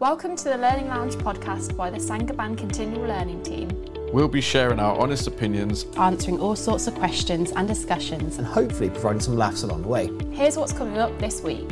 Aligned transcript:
Welcome 0.00 0.34
to 0.36 0.44
the 0.44 0.56
Learning 0.56 0.88
Lounge 0.88 1.12
podcast 1.16 1.76
by 1.76 1.90
the 1.90 1.98
Sangaban 1.98 2.56
Continual 2.56 3.02
Learning 3.02 3.42
Team. 3.42 3.68
We'll 4.14 4.28
be 4.28 4.40
sharing 4.40 4.80
our 4.80 4.98
honest 4.98 5.26
opinions, 5.26 5.84
answering 5.98 6.40
all 6.40 6.56
sorts 6.56 6.86
of 6.86 6.94
questions 6.94 7.52
and 7.54 7.68
discussions, 7.68 8.38
and 8.38 8.46
hopefully 8.46 8.88
providing 8.88 9.20
some 9.20 9.36
laughs 9.36 9.62
along 9.62 9.82
the 9.82 9.88
way. 9.88 10.08
Here's 10.32 10.56
what's 10.56 10.72
coming 10.72 10.96
up 10.96 11.18
this 11.18 11.42
week. 11.42 11.68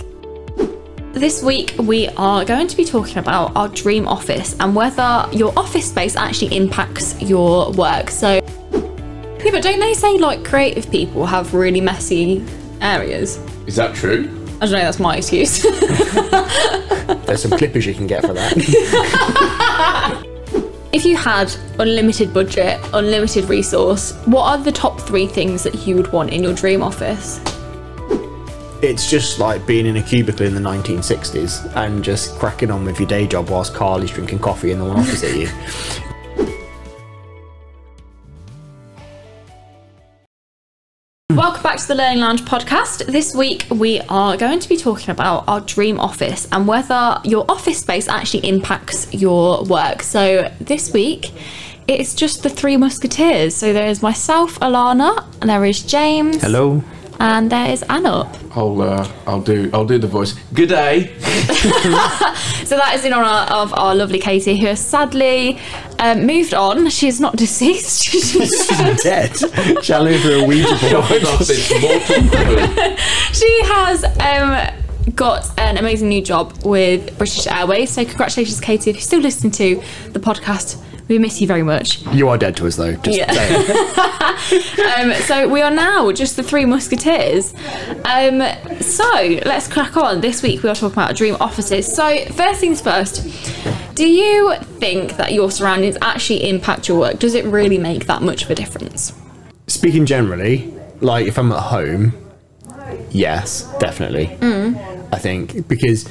This 1.14 1.42
week, 1.42 1.74
we 1.78 2.08
are 2.18 2.44
going 2.44 2.68
to 2.68 2.76
be 2.76 2.84
talking 2.84 3.16
about 3.16 3.56
our 3.56 3.68
dream 3.68 4.06
office 4.06 4.54
and 4.60 4.76
whether 4.76 5.26
your 5.32 5.58
office 5.58 5.88
space 5.88 6.14
actually 6.14 6.54
impacts 6.54 7.18
your 7.22 7.72
work. 7.72 8.10
So, 8.10 8.34
yeah, 8.34 9.50
but 9.50 9.62
don't 9.62 9.80
they 9.80 9.94
say 9.94 10.18
like 10.18 10.44
creative 10.44 10.90
people 10.90 11.24
have 11.24 11.54
really 11.54 11.80
messy 11.80 12.44
areas? 12.82 13.38
Is 13.66 13.76
that 13.76 13.94
true? 13.94 14.37
I 14.60 14.66
don't 14.66 14.72
know, 14.72 14.78
that's 14.78 14.98
my 14.98 15.16
excuse. 15.16 15.62
There's 17.26 17.42
some 17.42 17.52
clippers 17.52 17.86
you 17.86 17.94
can 17.94 18.08
get 18.08 18.22
for 18.22 18.32
that. 18.32 18.54
if 20.92 21.04
you 21.04 21.16
had 21.16 21.54
unlimited 21.78 22.34
budget, 22.34 22.80
unlimited 22.92 23.44
resource, 23.44 24.14
what 24.26 24.42
are 24.42 24.58
the 24.58 24.72
top 24.72 25.00
three 25.00 25.28
things 25.28 25.62
that 25.62 25.86
you 25.86 25.94
would 25.94 26.10
want 26.12 26.30
in 26.30 26.42
your 26.42 26.54
dream 26.54 26.82
office? 26.82 27.40
It's 28.82 29.08
just 29.08 29.38
like 29.38 29.64
being 29.64 29.86
in 29.86 29.96
a 29.96 30.02
cubicle 30.02 30.46
in 30.46 30.54
the 30.54 30.60
1960s 30.60 31.76
and 31.76 32.02
just 32.02 32.36
cracking 32.38 32.72
on 32.72 32.84
with 32.84 32.98
your 32.98 33.08
day 33.08 33.28
job 33.28 33.50
whilst 33.50 33.74
Carly's 33.74 34.10
drinking 34.10 34.40
coffee 34.40 34.72
in 34.72 34.80
the 34.80 34.84
one 34.84 34.98
opposite 34.98 35.36
you. 35.36 35.48
Welcome 41.38 41.62
back 41.62 41.78
to 41.78 41.86
the 41.86 41.94
Learning 41.94 42.18
Lounge 42.18 42.42
podcast. 42.42 43.06
This 43.06 43.32
week 43.32 43.64
we 43.70 44.00
are 44.08 44.36
going 44.36 44.58
to 44.58 44.68
be 44.68 44.76
talking 44.76 45.10
about 45.10 45.44
our 45.46 45.60
dream 45.60 46.00
office 46.00 46.48
and 46.50 46.66
whether 46.66 47.20
your 47.22 47.48
office 47.48 47.78
space 47.78 48.08
actually 48.08 48.48
impacts 48.48 49.14
your 49.14 49.62
work. 49.62 50.02
So 50.02 50.52
this 50.60 50.92
week 50.92 51.30
it's 51.86 52.16
just 52.16 52.42
the 52.42 52.50
three 52.50 52.76
musketeers. 52.76 53.54
So 53.54 53.72
there 53.72 53.86
is 53.86 54.02
myself, 54.02 54.58
Alana, 54.58 55.24
and 55.40 55.48
there 55.48 55.64
is 55.64 55.80
James. 55.80 56.42
Hello. 56.42 56.82
And 57.20 57.50
there 57.50 57.70
is 57.70 57.82
Anna. 57.84 58.30
I'll 58.54 58.80
uh, 58.80 59.10
I'll 59.26 59.40
do 59.40 59.70
I'll 59.72 59.84
do 59.86 59.98
the 59.98 60.06
voice. 60.06 60.34
Good 60.54 60.68
day. 60.68 61.16
so 62.64 62.76
that 62.76 62.92
is 62.94 63.04
in 63.04 63.12
honour 63.12 63.52
of 63.52 63.72
our 63.74 63.94
lovely 63.94 64.20
Katie, 64.20 64.58
who 64.58 64.66
has 64.66 64.80
sadly 64.84 65.58
um, 65.98 66.26
moved 66.26 66.54
on. 66.54 66.88
She 66.90 67.08
is 67.08 67.20
not 67.20 67.36
deceased. 67.44 68.04
She's 68.08 69.02
dead. 69.02 69.34
Challenge 69.82 70.22
for 70.22 70.32
a 70.32 70.44
Ouija 70.44 70.68
board. 70.90 71.28
she 73.34 73.60
has 73.64 74.04
um, 74.20 75.14
got 75.16 75.50
an 75.58 75.76
amazing 75.76 76.08
new 76.08 76.22
job 76.22 76.52
with 76.64 77.16
British 77.18 77.46
Airways. 77.48 77.90
So 77.90 78.04
congratulations, 78.04 78.60
Katie. 78.60 78.90
If 78.90 78.96
you're 78.96 79.02
still 79.02 79.20
listening 79.20 79.52
to 79.52 79.82
the 80.10 80.20
podcast, 80.20 80.80
we 81.08 81.18
miss 81.18 81.40
you 81.40 81.46
very 81.46 81.62
much. 81.62 82.06
You 82.08 82.28
are 82.28 82.38
dead 82.38 82.56
to 82.56 82.66
us, 82.66 82.76
though. 82.76 82.94
Just 82.96 83.18
yeah. 83.18 84.96
um, 84.98 85.12
so 85.22 85.48
we 85.48 85.62
are 85.62 85.70
now 85.70 86.12
just 86.12 86.36
the 86.36 86.42
three 86.42 86.66
musketeers. 86.66 87.54
Um, 88.04 88.42
so 88.80 89.10
let's 89.44 89.68
crack 89.68 89.96
on. 89.96 90.20
This 90.20 90.42
week 90.42 90.62
we 90.62 90.68
are 90.68 90.74
talking 90.74 90.92
about 90.92 91.16
dream 91.16 91.36
offices. 91.40 91.92
So 91.92 92.24
first 92.26 92.60
things 92.60 92.80
first. 92.80 93.24
Do 93.94 94.08
you 94.08 94.54
think 94.78 95.16
that 95.16 95.32
your 95.32 95.50
surroundings 95.50 95.96
actually 96.02 96.48
impact 96.48 96.88
your 96.88 97.00
work? 97.00 97.18
Does 97.18 97.34
it 97.34 97.44
really 97.46 97.78
make 97.78 98.06
that 98.06 98.22
much 98.22 98.44
of 98.44 98.50
a 98.50 98.54
difference? 98.54 99.12
Speaking 99.66 100.06
generally, 100.06 100.72
like 101.00 101.26
if 101.26 101.38
I'm 101.38 101.50
at 101.52 101.62
home, 101.62 102.12
yes, 103.10 103.62
definitely. 103.78 104.26
Mm. 104.40 105.08
I 105.12 105.18
think 105.18 105.66
because 105.68 106.08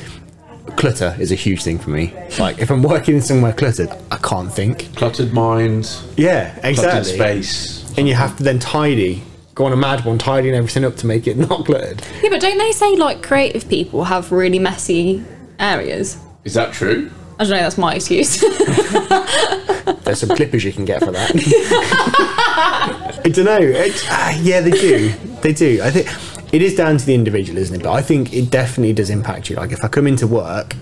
clutter 0.75 1.15
is 1.19 1.31
a 1.31 1.35
huge 1.35 1.63
thing 1.63 1.79
for 1.79 1.89
me. 1.89 2.13
Like 2.39 2.59
if 2.59 2.69
I'm 2.69 2.83
working 2.83 3.15
in 3.15 3.21
somewhere 3.21 3.53
cluttered, 3.53 3.89
I 4.11 4.17
can't 4.17 4.51
think. 4.51 4.93
Cluttered 4.95 5.33
mind. 5.33 5.95
Yeah, 6.15 6.55
exactly. 6.63 6.75
Cluttered 6.75 7.05
space. 7.05 7.97
And 7.97 8.07
you 8.07 8.13
have 8.15 8.37
to 8.37 8.43
then 8.43 8.59
tidy. 8.59 9.23
Go 9.55 9.65
on 9.65 9.73
a 9.73 9.77
mad 9.77 10.05
one, 10.05 10.17
tidying 10.19 10.53
everything 10.53 10.85
up 10.85 10.95
to 10.97 11.07
make 11.07 11.25
it 11.27 11.37
not 11.49 11.65
cluttered. 11.65 12.01
Yeah, 12.21 12.29
but 12.29 12.41
don't 12.41 12.57
they 12.57 12.71
say 12.71 12.95
like 12.95 13.23
creative 13.23 13.67
people 13.69 14.03
have 14.03 14.31
really 14.31 14.59
messy 14.59 15.23
areas? 15.59 16.17
Is 16.43 16.53
that 16.53 16.73
true? 16.73 17.11
I 17.39 17.43
don't 17.43 17.51
know. 17.51 17.57
That's 17.57 17.77
my 17.77 17.95
excuse. 17.95 18.39
There's 20.03 20.19
some 20.19 20.29
clippers 20.29 20.63
you 20.63 20.73
can 20.73 20.85
get 20.85 21.03
for 21.03 21.11
that. 21.11 21.31
I 23.23 23.29
don't 23.29 23.45
know. 23.45 23.57
Uh, 23.57 24.37
yeah, 24.41 24.61
they 24.61 24.71
do. 24.71 25.09
They 25.41 25.53
do. 25.53 25.79
I 25.83 25.91
think 25.91 26.07
it 26.51 26.61
is 26.61 26.75
down 26.75 26.97
to 26.97 27.05
the 27.05 27.13
individual, 27.13 27.57
isn't 27.57 27.81
it? 27.81 27.83
But 27.83 27.91
I 27.91 28.01
think 28.01 28.33
it 28.33 28.49
definitely 28.49 28.93
does 28.93 29.09
impact 29.09 29.49
you. 29.49 29.55
Like 29.55 29.71
if 29.71 29.83
I 29.83 29.87
come 29.87 30.07
into 30.07 30.27
work, 30.27 30.75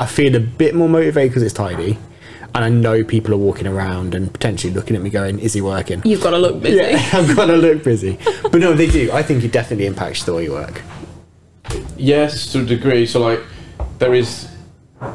I 0.00 0.06
feel 0.06 0.34
a 0.36 0.40
bit 0.40 0.74
more 0.74 0.88
motivated 0.88 1.30
because 1.30 1.42
it's 1.42 1.54
tidy. 1.54 1.98
And 2.54 2.64
I 2.64 2.68
know 2.70 3.04
people 3.04 3.34
are 3.34 3.38
walking 3.38 3.66
around 3.66 4.14
and 4.14 4.32
potentially 4.32 4.72
looking 4.72 4.96
at 4.96 5.02
me 5.02 5.10
going, 5.10 5.38
is 5.38 5.52
he 5.52 5.60
working? 5.60 6.02
You've 6.04 6.22
got 6.22 6.30
to 6.30 6.38
look 6.38 6.62
busy. 6.62 6.76
Yeah, 6.76 7.10
I've 7.12 7.36
got 7.36 7.46
to 7.46 7.56
look 7.56 7.84
busy. 7.84 8.18
But 8.42 8.54
no, 8.54 8.72
they 8.72 8.86
do. 8.88 9.10
I 9.12 9.22
think 9.22 9.44
it 9.44 9.52
definitely 9.52 9.86
impacts 9.86 10.24
the 10.24 10.34
way 10.34 10.44
you 10.44 10.52
work. 10.52 10.82
Yes, 11.96 12.50
to 12.52 12.62
a 12.62 12.64
degree. 12.64 13.06
So 13.06 13.20
like 13.20 13.40
there 13.98 14.14
is 14.14 14.48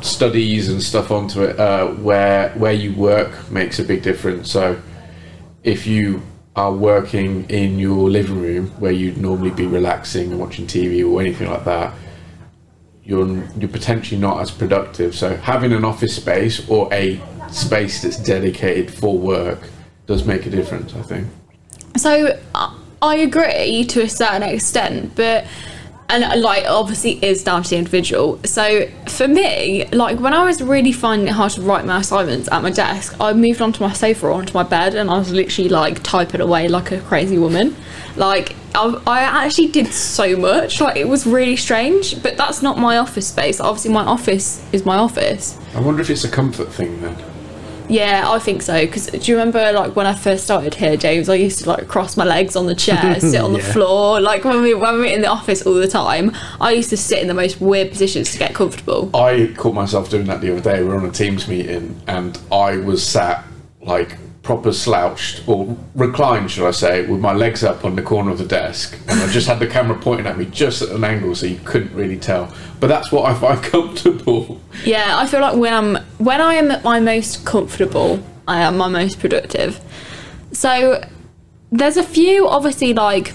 studies 0.02 0.70
and 0.70 0.82
stuff 0.82 1.12
onto 1.12 1.44
it 1.44 1.60
uh, 1.60 1.88
where 1.88 2.50
where 2.52 2.72
you 2.74 2.94
work 2.94 3.50
makes 3.52 3.80
a 3.80 3.84
big 3.84 4.04
difference. 4.04 4.52
So 4.52 4.80
if 5.64 5.88
you 5.88 6.22
are 6.56 6.72
working 6.72 7.50
in 7.50 7.80
your 7.80 8.10
living 8.10 8.40
room 8.40 8.68
where 8.80 8.92
you'd 8.92 9.18
normally 9.18 9.50
be 9.50 9.66
relaxing 9.66 10.32
and 10.32 10.40
watching 10.40 10.68
TV 10.68 11.08
or 11.10 11.20
anything 11.20 11.50
like 11.50 11.66
that, 11.66 11.94
you're 13.04 13.28
you're 13.58 13.70
potentially 13.70 14.20
not 14.20 14.40
as 14.40 14.52
productive. 14.52 15.16
So 15.16 15.36
having 15.36 15.74
an 15.74 15.84
office 15.84 16.16
space 16.16 16.68
or 16.70 16.94
a 16.94 17.20
space 17.50 18.02
that's 18.02 18.18
dedicated 18.18 18.92
for 18.94 19.18
work 19.18 19.68
does 20.06 20.26
make 20.26 20.46
a 20.46 20.50
difference, 20.50 20.94
I 20.96 21.02
think. 21.02 21.28
So 21.98 22.40
I 23.02 23.16
agree 23.16 23.86
to 23.86 24.02
a 24.04 24.10
certain 24.10 24.44
extent, 24.44 25.16
but 25.16 25.46
and 26.10 26.24
uh, 26.24 26.38
like 26.38 26.66
obviously 26.68 27.24
is 27.24 27.44
down 27.44 27.64
to 27.64 27.70
the 27.70 27.78
individual. 27.78 28.40
So 28.46 28.88
for 29.08 29.28
me, 29.28 29.86
like 29.88 30.20
when 30.20 30.34
I 30.34 30.46
was 30.46 30.62
really 30.62 30.92
finding 30.92 31.28
it 31.28 31.32
hard 31.32 31.52
to 31.54 31.62
write 31.62 31.86
my 31.86 32.00
assignments 32.00 32.50
at 32.52 32.62
my 32.62 32.72
desk, 32.72 33.16
I 33.20 33.34
moved 33.34 33.62
onto 33.62 33.84
my 33.84 33.94
sofa 33.94 34.28
or 34.28 34.32
onto 34.32 34.54
my 34.54 34.64
bed, 34.64 34.96
and 34.96 35.10
I 35.10 35.18
was 35.18 35.32
literally 35.32 35.70
like 35.70 36.04
typing 36.04 36.42
away 36.42 36.68
like 36.68 36.92
a 36.92 37.00
crazy 37.02 37.38
woman. 37.38 37.76
Like 38.16 38.56
I, 38.76 39.02
I 39.08 39.46
actually 39.46 39.68
did 39.68 39.88
so 39.94 40.36
much. 40.36 40.82
Like 40.82 40.98
it 40.98 41.08
was 41.08 41.26
really 41.26 41.56
strange, 41.56 42.22
but 42.22 42.38
that's 42.38 42.62
not 42.62 42.78
my 42.78 42.98
office 42.98 43.28
space. 43.28 43.60
Obviously, 43.60 43.92
my 43.92 44.04
office 44.04 44.64
is 44.72 44.86
my 44.86 44.98
office. 44.98 45.58
I 45.76 45.80
wonder 45.80 46.02
if 46.02 46.10
it's 46.10 46.24
a 46.24 46.30
comfort 46.30 46.72
thing 46.72 47.02
then. 47.02 47.33
Yeah, 47.90 48.30
I 48.30 48.40
think 48.40 48.62
so. 48.62 48.86
Because 48.86 49.08
do 49.08 49.32
you 49.32 49.38
remember, 49.38 49.72
like 49.72 49.96
when 49.96 50.06
I 50.06 50.14
first 50.14 50.44
started 50.44 50.76
here, 50.76 50.98
James? 50.98 51.30
I 51.30 51.36
used 51.36 51.60
to 51.60 51.70
like 51.70 51.88
cross 51.88 52.18
my 52.18 52.24
legs 52.24 52.56
on 52.56 52.68
the 52.68 52.76
chair, 52.76 53.20
sit 53.20 53.42
on 53.42 53.54
the 53.54 53.60
floor. 53.60 54.20
Like 54.22 54.44
when 54.44 54.62
we 54.62 54.74
when 54.74 54.96
we 54.96 55.00
were 55.00 55.06
in 55.06 55.22
the 55.22 55.28
office 55.28 55.62
all 55.64 55.74
the 55.74 55.88
time, 55.88 56.32
I 56.60 56.72
used 56.72 56.90
to 56.92 56.98
sit 56.98 57.20
in 57.20 57.28
the 57.28 57.34
most 57.34 57.62
weird 57.62 57.90
positions 57.90 58.32
to 58.32 58.38
get 58.38 58.54
comfortable. 58.54 59.16
I 59.16 59.54
caught 59.58 59.74
myself 59.74 60.10
doing 60.10 60.26
that 60.28 60.42
the 60.42 60.52
other 60.52 60.62
day. 60.62 60.82
We 60.82 60.90
were 60.90 60.98
on 60.98 61.06
a 61.06 61.12
Teams 61.12 61.48
meeting 61.48 62.02
and 62.08 62.40
I 62.52 62.78
was 62.78 63.06
sat 63.06 63.46
like 63.82 64.18
proper 64.44 64.74
slouched 64.74 65.42
or 65.48 65.76
reclined, 65.96 66.52
should 66.52 66.68
I 66.68 66.72
say, 66.72 67.06
with 67.06 67.22
my 67.22 67.32
legs 67.32 67.64
up 67.64 67.86
on 67.86 67.96
the 67.96 68.02
corner 68.02 68.30
of 68.30 68.38
the 68.38 68.46
desk. 68.46 69.00
And 69.08 69.22
I 69.22 69.32
just 69.32 69.48
had 69.48 69.60
the 69.60 69.68
camera 69.68 69.98
pointing 69.98 70.28
at 70.28 70.38
me 70.38 70.46
just 70.46 70.82
at 70.82 70.90
an 70.90 71.04
angle 71.04 71.34
so 71.34 71.48
you 71.48 71.60
couldn't 71.64 71.96
really 71.96 72.18
tell. 72.18 72.54
But 72.82 72.88
that's 72.88 73.12
what 73.12 73.26
I 73.26 73.34
find 73.34 73.64
comfortable. 73.72 74.62
Yeah, 74.84 75.18
I 75.18 75.26
feel 75.26 75.40
like 75.40 75.56
when 75.56 75.74
I'm 75.74 75.96
when 76.18 76.42
I 76.42 76.56
am 76.56 76.72
at 76.72 76.84
my 76.84 77.00
most 77.00 77.46
comfortable, 77.46 78.22
I 78.48 78.62
am 78.62 78.78
my 78.78 78.90
most 78.90 79.20
productive. 79.20 79.80
So 80.52 81.02
there's 81.72 81.98
a 81.98 82.04
few 82.04 82.48
obviously 82.48 82.94
like 82.94 83.34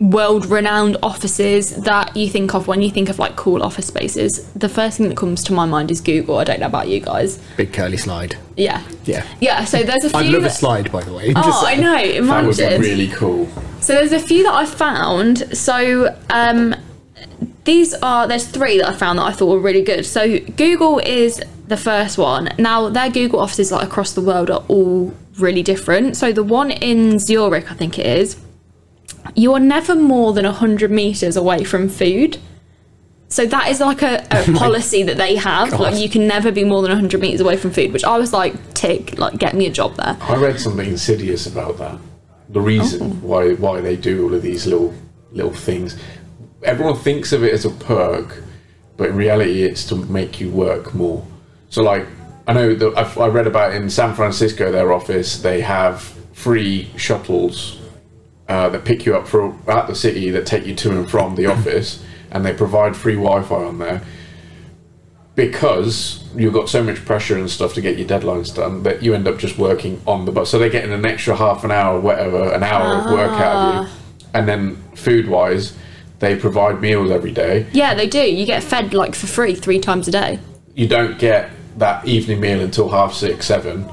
world 0.00 0.46
renowned 0.46 0.96
offices 1.02 1.74
that 1.76 2.16
you 2.16 2.28
think 2.28 2.52
of 2.54 2.66
when 2.66 2.82
you 2.82 2.90
think 2.90 3.08
of 3.08 3.18
like 3.18 3.36
cool 3.36 3.62
office 3.62 3.86
spaces. 3.86 4.44
The 4.52 4.68
first 4.68 4.98
thing 4.98 5.08
that 5.08 5.16
comes 5.16 5.42
to 5.44 5.52
my 5.52 5.66
mind 5.66 5.90
is 5.90 6.00
Google. 6.00 6.38
I 6.38 6.44
don't 6.44 6.60
know 6.60 6.66
about 6.66 6.88
you 6.88 7.00
guys. 7.00 7.38
Big 7.56 7.72
curly 7.72 7.96
slide. 7.96 8.36
Yeah. 8.56 8.82
Yeah. 9.04 9.26
Yeah, 9.40 9.64
so 9.64 9.82
there's 9.82 10.04
a 10.04 10.10
few 10.10 10.18
I'd 10.18 10.32
love 10.32 10.44
a 10.44 10.50
slide, 10.50 10.90
by 10.90 11.02
the 11.02 11.12
way. 11.12 11.30
Oh, 11.30 11.42
Just 11.42 11.64
I 11.64 11.76
saying. 11.76 11.80
know. 11.80 12.26
That 12.26 12.44
would 12.44 12.56
be 12.56 12.88
really 12.88 13.08
cool. 13.08 13.48
So 13.80 13.94
there's 13.94 14.12
a 14.12 14.20
few 14.20 14.42
that 14.42 14.54
I 14.54 14.66
found. 14.66 15.56
So 15.56 16.16
um, 16.30 16.74
these 17.64 17.94
are 17.94 18.26
there's 18.26 18.46
three 18.46 18.78
that 18.78 18.88
I 18.88 18.94
found 18.94 19.18
that 19.18 19.24
I 19.24 19.32
thought 19.32 19.46
were 19.46 19.60
really 19.60 19.82
good. 19.82 20.04
So 20.04 20.38
Google 20.40 20.98
is 20.98 21.42
the 21.68 21.76
first 21.76 22.18
one. 22.18 22.50
Now 22.58 22.88
their 22.88 23.10
Google 23.10 23.40
offices 23.40 23.70
like 23.72 23.86
across 23.86 24.12
the 24.12 24.20
world 24.20 24.50
are 24.50 24.64
all 24.68 25.14
really 25.38 25.62
different. 25.62 26.16
So 26.16 26.32
the 26.32 26.42
one 26.44 26.70
in 26.70 27.18
Zurich, 27.18 27.70
I 27.70 27.74
think 27.74 27.98
it 27.98 28.06
is, 28.06 28.36
you 29.34 29.52
are 29.54 29.60
never 29.60 29.94
more 29.94 30.32
than 30.32 30.44
hundred 30.44 30.90
meters 30.90 31.36
away 31.36 31.64
from 31.64 31.88
food. 31.88 32.38
So 33.28 33.46
that 33.46 33.68
is 33.68 33.80
like 33.80 34.02
a, 34.02 34.26
a 34.30 34.44
oh 34.48 34.54
policy 34.54 35.02
that 35.02 35.16
they 35.16 35.36
have. 35.36 35.70
God. 35.70 35.80
Like 35.80 35.96
you 35.96 36.08
can 36.08 36.26
never 36.26 36.52
be 36.52 36.64
more 36.64 36.82
than 36.82 36.90
100 36.90 37.20
meters 37.20 37.40
away 37.40 37.56
from 37.56 37.72
food, 37.72 37.92
which 37.92 38.04
I 38.04 38.18
was 38.18 38.32
like, 38.32 38.74
tick, 38.74 39.18
like 39.18 39.38
get 39.38 39.54
me 39.54 39.66
a 39.66 39.70
job 39.70 39.96
there. 39.96 40.16
I 40.20 40.36
read 40.36 40.60
something 40.60 40.88
insidious 40.88 41.46
about 41.46 41.78
that. 41.78 41.98
The 42.50 42.60
reason 42.60 43.02
oh. 43.02 43.26
why 43.26 43.54
why 43.54 43.80
they 43.80 43.96
do 43.96 44.24
all 44.24 44.34
of 44.34 44.42
these 44.42 44.66
little 44.66 44.94
little 45.32 45.52
things. 45.52 45.96
Everyone 46.62 46.96
thinks 46.96 47.32
of 47.32 47.42
it 47.42 47.52
as 47.52 47.64
a 47.64 47.70
perk, 47.70 48.42
but 48.96 49.10
in 49.10 49.16
reality, 49.16 49.64
it's 49.64 49.84
to 49.86 49.96
make 49.96 50.40
you 50.40 50.50
work 50.50 50.94
more. 50.94 51.26
So, 51.68 51.82
like, 51.82 52.06
I 52.46 52.52
know 52.52 52.74
that 52.74 52.96
I've, 52.96 53.18
I 53.18 53.26
read 53.26 53.46
about 53.46 53.74
in 53.74 53.90
San 53.90 54.14
Francisco, 54.14 54.70
their 54.70 54.92
office, 54.92 55.42
they 55.42 55.60
have 55.60 56.02
free 56.32 56.88
shuttles 56.96 57.80
uh, 58.48 58.68
that 58.68 58.84
pick 58.84 59.06
you 59.06 59.16
up 59.16 59.26
for 59.26 59.56
at 59.70 59.86
the 59.86 59.94
city 59.94 60.30
that 60.30 60.46
take 60.46 60.66
you 60.66 60.74
to 60.74 60.90
and 60.90 61.10
from 61.10 61.34
the 61.36 61.46
office, 61.46 62.04
and 62.30 62.44
they 62.44 62.52
provide 62.52 62.96
free 62.96 63.14
Wi-Fi 63.14 63.54
on 63.54 63.78
there 63.78 64.02
because 65.34 66.24
you've 66.36 66.52
got 66.52 66.68
so 66.68 66.82
much 66.82 67.04
pressure 67.04 67.36
and 67.36 67.50
stuff 67.50 67.74
to 67.74 67.80
get 67.80 67.98
your 67.98 68.06
deadlines 68.06 68.54
done 68.54 68.84
that 68.84 69.02
you 69.02 69.14
end 69.14 69.26
up 69.26 69.38
just 69.38 69.58
working 69.58 70.00
on 70.06 70.24
the 70.26 70.32
bus. 70.32 70.50
So 70.50 70.58
they're 70.58 70.68
getting 70.70 70.92
an 70.92 71.04
extra 71.04 71.34
half 71.34 71.64
an 71.64 71.72
hour, 71.72 71.98
whatever, 71.98 72.52
an 72.52 72.62
hour 72.62 72.98
of 72.98 73.10
work 73.10 73.32
out 73.32 73.56
of 73.56 73.88
you, 73.88 73.92
and 74.32 74.48
then 74.48 74.76
food-wise, 74.94 75.76
they 76.20 76.36
provide 76.36 76.80
meals 76.80 77.10
every 77.10 77.32
day. 77.32 77.66
Yeah, 77.72 77.94
they 77.94 78.06
do. 78.06 78.20
You 78.20 78.46
get 78.46 78.62
fed 78.62 78.94
like 78.94 79.14
for 79.14 79.26
free 79.26 79.54
three 79.54 79.80
times 79.80 80.06
a 80.06 80.12
day. 80.12 80.38
You 80.74 80.86
don't 80.86 81.18
get 81.18 81.50
that 81.78 82.06
evening 82.06 82.40
meal 82.40 82.60
until 82.60 82.88
half 82.88 83.12
six, 83.12 83.46
seven. 83.46 83.88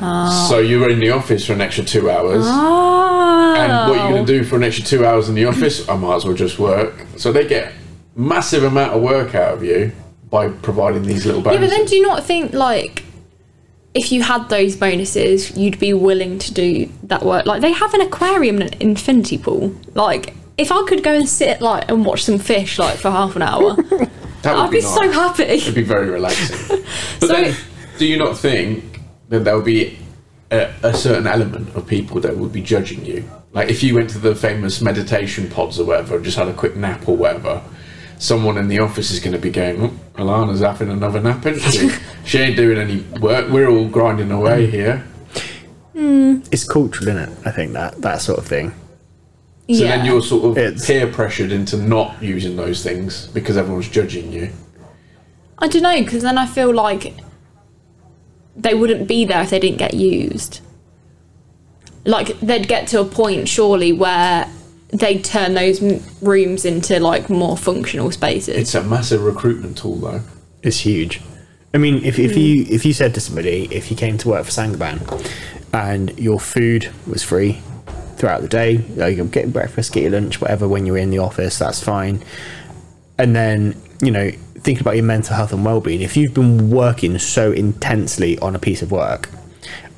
Oh. 0.00 0.46
So 0.48 0.58
you're 0.58 0.90
in 0.90 1.00
the 1.00 1.10
office 1.10 1.46
for 1.46 1.52
an 1.52 1.60
extra 1.60 1.84
two 1.84 2.10
hours. 2.10 2.42
Oh. 2.46 3.54
And 3.56 3.90
what 3.90 3.96
you're 3.98 4.08
you 4.08 4.14
going 4.14 4.26
to 4.26 4.38
do 4.40 4.44
for 4.44 4.56
an 4.56 4.64
extra 4.64 4.84
two 4.84 5.04
hours 5.06 5.28
in 5.28 5.34
the 5.34 5.44
office? 5.46 5.88
I 5.88 5.96
might 5.96 6.16
as 6.16 6.24
well 6.24 6.34
just 6.34 6.58
work. 6.58 7.04
So 7.16 7.32
they 7.32 7.46
get 7.46 7.72
massive 8.14 8.62
amount 8.64 8.92
of 8.94 9.02
work 9.02 9.34
out 9.34 9.54
of 9.54 9.62
you 9.64 9.92
by 10.30 10.48
providing 10.48 11.02
these 11.04 11.24
little 11.26 11.40
bonuses. 11.40 11.62
Yeah, 11.62 11.68
but 11.68 11.76
then 11.76 11.86
do 11.86 11.96
you 11.96 12.02
not 12.02 12.24
think 12.24 12.52
like 12.52 13.04
if 13.94 14.12
you 14.12 14.22
had 14.22 14.48
those 14.48 14.76
bonuses, 14.76 15.56
you'd 15.56 15.78
be 15.78 15.94
willing 15.94 16.38
to 16.40 16.52
do 16.52 16.90
that 17.04 17.22
work? 17.24 17.46
Like 17.46 17.62
they 17.62 17.72
have 17.72 17.94
an 17.94 18.00
aquarium 18.02 18.60
and 18.60 18.74
an 18.74 18.80
infinity 18.82 19.38
pool. 19.38 19.74
Like 19.94 20.34
if 20.58 20.70
I 20.72 20.84
could 20.86 21.02
go 21.02 21.12
and 21.14 21.28
sit 21.28 21.60
like 21.60 21.90
and 21.90 22.04
watch 22.04 22.24
some 22.24 22.38
fish 22.38 22.78
like 22.78 22.96
for 22.98 23.10
half 23.10 23.36
an 23.36 23.42
hour, 23.42 23.76
I'd 24.44 24.70
be, 24.70 24.80
so 24.80 25.00
nice. 25.00 25.14
happy. 25.14 25.42
It'd 25.44 25.74
be 25.74 25.82
very 25.82 26.08
relaxing. 26.10 26.78
But 27.20 27.26
So- 27.28 27.32
then, 27.32 27.56
do 27.98 28.06
you 28.06 28.18
not 28.18 28.36
think 28.38 28.95
that 29.28 29.44
there'll 29.44 29.62
be 29.62 29.98
a, 30.50 30.72
a 30.82 30.94
certain 30.94 31.26
element 31.26 31.74
of 31.74 31.86
people 31.86 32.20
that 32.20 32.36
would 32.36 32.52
be 32.52 32.62
judging 32.62 33.04
you? 33.04 33.28
Like 33.52 33.68
if 33.68 33.82
you 33.82 33.94
went 33.94 34.10
to 34.10 34.18
the 34.18 34.34
famous 34.34 34.80
meditation 34.80 35.48
pods 35.48 35.80
or 35.80 35.86
whatever, 35.86 36.16
and 36.16 36.24
just 36.24 36.36
had 36.36 36.48
a 36.48 36.52
quick 36.52 36.76
nap 36.76 37.08
or 37.08 37.16
whatever, 37.16 37.62
someone 38.18 38.58
in 38.58 38.68
the 38.68 38.78
office 38.78 39.10
is 39.10 39.20
going 39.20 39.32
to 39.32 39.38
be 39.38 39.50
going, 39.50 39.82
oh, 39.82 39.92
Alana's 40.14 40.60
having 40.60 40.90
another 40.90 41.20
nap, 41.20 41.44
isn't 41.46 41.72
she? 41.72 41.96
she 42.24 42.38
ain't 42.38 42.56
doing 42.56 42.78
any 42.78 43.00
work. 43.20 43.50
We're 43.50 43.68
all 43.68 43.88
grinding 43.88 44.30
away 44.30 44.66
mm. 44.66 44.70
here. 44.70 44.98
Hmm. 45.92 46.40
It's 46.52 46.68
cultural, 46.68 47.08
isn't 47.08 47.32
it? 47.32 47.46
I 47.46 47.50
think 47.50 47.72
that 47.72 48.00
that 48.02 48.20
sort 48.20 48.38
of 48.38 48.46
thing. 48.46 48.70
So 49.68 49.82
yeah. 49.82 49.96
then 49.96 50.06
you're 50.06 50.22
sort 50.22 50.44
of 50.44 50.58
It's- 50.58 50.86
peer 50.86 51.06
pressured 51.06 51.50
into 51.50 51.76
not 51.76 52.22
using 52.22 52.56
those 52.56 52.82
things 52.84 53.26
because 53.28 53.56
everyone's 53.56 53.88
judging 53.88 54.32
you. 54.32 54.50
I 55.58 55.68
don't 55.68 55.82
know 55.82 55.98
because 56.04 56.22
then 56.22 56.38
I 56.38 56.46
feel 56.46 56.72
like 56.72 57.14
they 58.56 58.74
wouldn't 58.74 59.06
be 59.06 59.24
there 59.24 59.42
if 59.42 59.50
they 59.50 59.58
didn't 59.58 59.78
get 59.78 59.94
used. 59.94 60.60
Like 62.04 62.38
they'd 62.40 62.68
get 62.68 62.88
to 62.88 63.00
a 63.00 63.04
point 63.04 63.48
surely 63.48 63.92
where 63.92 64.50
they'd 64.88 65.24
turn 65.24 65.54
those 65.54 65.82
rooms 66.22 66.64
into 66.64 67.00
like 67.00 67.28
more 67.28 67.56
functional 67.56 68.10
spaces. 68.10 68.56
It's 68.56 68.74
a 68.74 68.82
massive 68.82 69.22
recruitment 69.22 69.78
tool, 69.78 69.96
though. 69.96 70.22
It's 70.62 70.80
huge. 70.80 71.20
I 71.74 71.78
mean, 71.78 72.04
if, 72.04 72.18
if 72.18 72.32
hmm. 72.32 72.38
you 72.38 72.66
if 72.68 72.86
you 72.86 72.92
said 72.92 73.14
to 73.14 73.20
somebody 73.20 73.68
if 73.70 73.90
you 73.90 73.96
came 73.96 74.16
to 74.18 74.28
work 74.28 74.44
for 74.44 74.50
Sangaban 74.50 75.00
and 75.72 76.18
your 76.18 76.40
food 76.40 76.90
was 77.06 77.22
free 77.22 77.60
throughout 78.16 78.40
the 78.40 78.48
day, 78.48 78.78
like, 78.94 79.16
you 79.16 79.24
get 79.24 79.44
your 79.44 79.52
breakfast, 79.52 79.92
get 79.92 80.02
your 80.02 80.12
lunch, 80.12 80.40
whatever, 80.40 80.66
when 80.66 80.86
you're 80.86 80.96
in 80.96 81.10
the 81.10 81.18
office, 81.18 81.58
that's 81.58 81.82
fine. 81.82 82.24
And 83.18 83.36
then 83.36 83.80
you 84.00 84.10
know, 84.10 84.30
thinking 84.58 84.80
about 84.82 84.96
your 84.96 85.04
mental 85.04 85.36
health 85.36 85.52
and 85.52 85.64
well-being. 85.64 86.00
If 86.02 86.16
you've 86.16 86.34
been 86.34 86.70
working 86.70 87.18
so 87.18 87.52
intensely 87.52 88.38
on 88.40 88.54
a 88.54 88.58
piece 88.58 88.82
of 88.82 88.90
work 88.90 89.28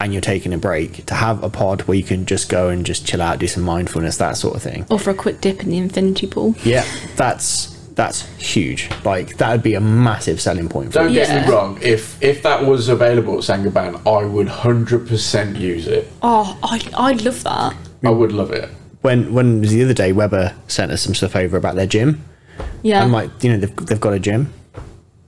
and 0.01 0.13
you're 0.13 0.21
taking 0.23 0.53
a 0.53 0.59
break, 0.59 1.07
to 1.07 1.15
have 1.15 1.43
a 1.43 1.51
pod 1.51 1.83
where 1.83 1.97
you 1.97 2.05
can 2.05 2.27
just 2.27 2.49
go 2.49 2.69
and 2.69 2.85
just 2.87 3.07
chill 3.07 3.21
out, 3.23 3.39
do 3.39 3.47
some 3.47 3.63
mindfulness, 3.63 4.17
that 4.19 4.37
sort 4.37 4.57
of 4.57 4.63
thing. 4.63 4.87
or 4.91 4.99
for 4.99 5.11
a 5.11 5.15
quick 5.15 5.41
dip 5.41 5.63
in 5.63 5.71
the 5.71 5.79
infinity 5.79 6.27
pool. 6.27 6.55
Yeah, 6.65 6.85
that's 7.17 7.75
that's 7.95 8.27
huge. 8.37 8.89
Like 9.05 9.39
that 9.39 9.51
would 9.51 9.63
be 9.65 9.75
a 9.75 9.81
massive 9.81 10.41
selling 10.41 10.69
point 10.69 10.93
for 10.93 11.01
Don't 11.01 11.09
you. 11.09 11.17
get 11.17 11.29
Yeah. 11.29 11.47
me 11.47 11.53
wrong. 11.53 11.79
If 11.83 12.23
if 12.23 12.43
that 12.45 12.65
was 12.65 12.89
available 12.89 13.35
at 13.39 13.41
Sangaban, 13.41 14.01
I 14.07 14.25
would 14.25 14.47
hundred 14.49 15.09
percent 15.09 15.57
use 15.57 15.89
it. 15.89 16.09
Oh, 16.23 16.57
I 16.63 16.81
I'd 16.97 17.23
love 17.23 17.43
that. 17.43 17.75
I 18.05 18.11
would 18.11 18.31
love 18.33 18.53
it. 18.53 18.69
when 19.03 19.33
when 19.35 19.61
was 19.61 19.71
the 19.73 19.83
other 19.83 19.95
day 19.95 20.13
Weber 20.13 20.55
sent 20.69 20.93
us 20.93 21.03
some 21.03 21.15
stuff 21.17 21.35
over 21.35 21.57
about 21.57 21.75
their 21.75 21.87
gym. 21.89 22.23
Yeah, 22.83 23.05
like, 23.05 23.31
you 23.43 23.51
know, 23.51 23.59
they've, 23.59 23.77
they've 23.87 24.01
got 24.01 24.13
a 24.15 24.19
gym. 24.19 24.53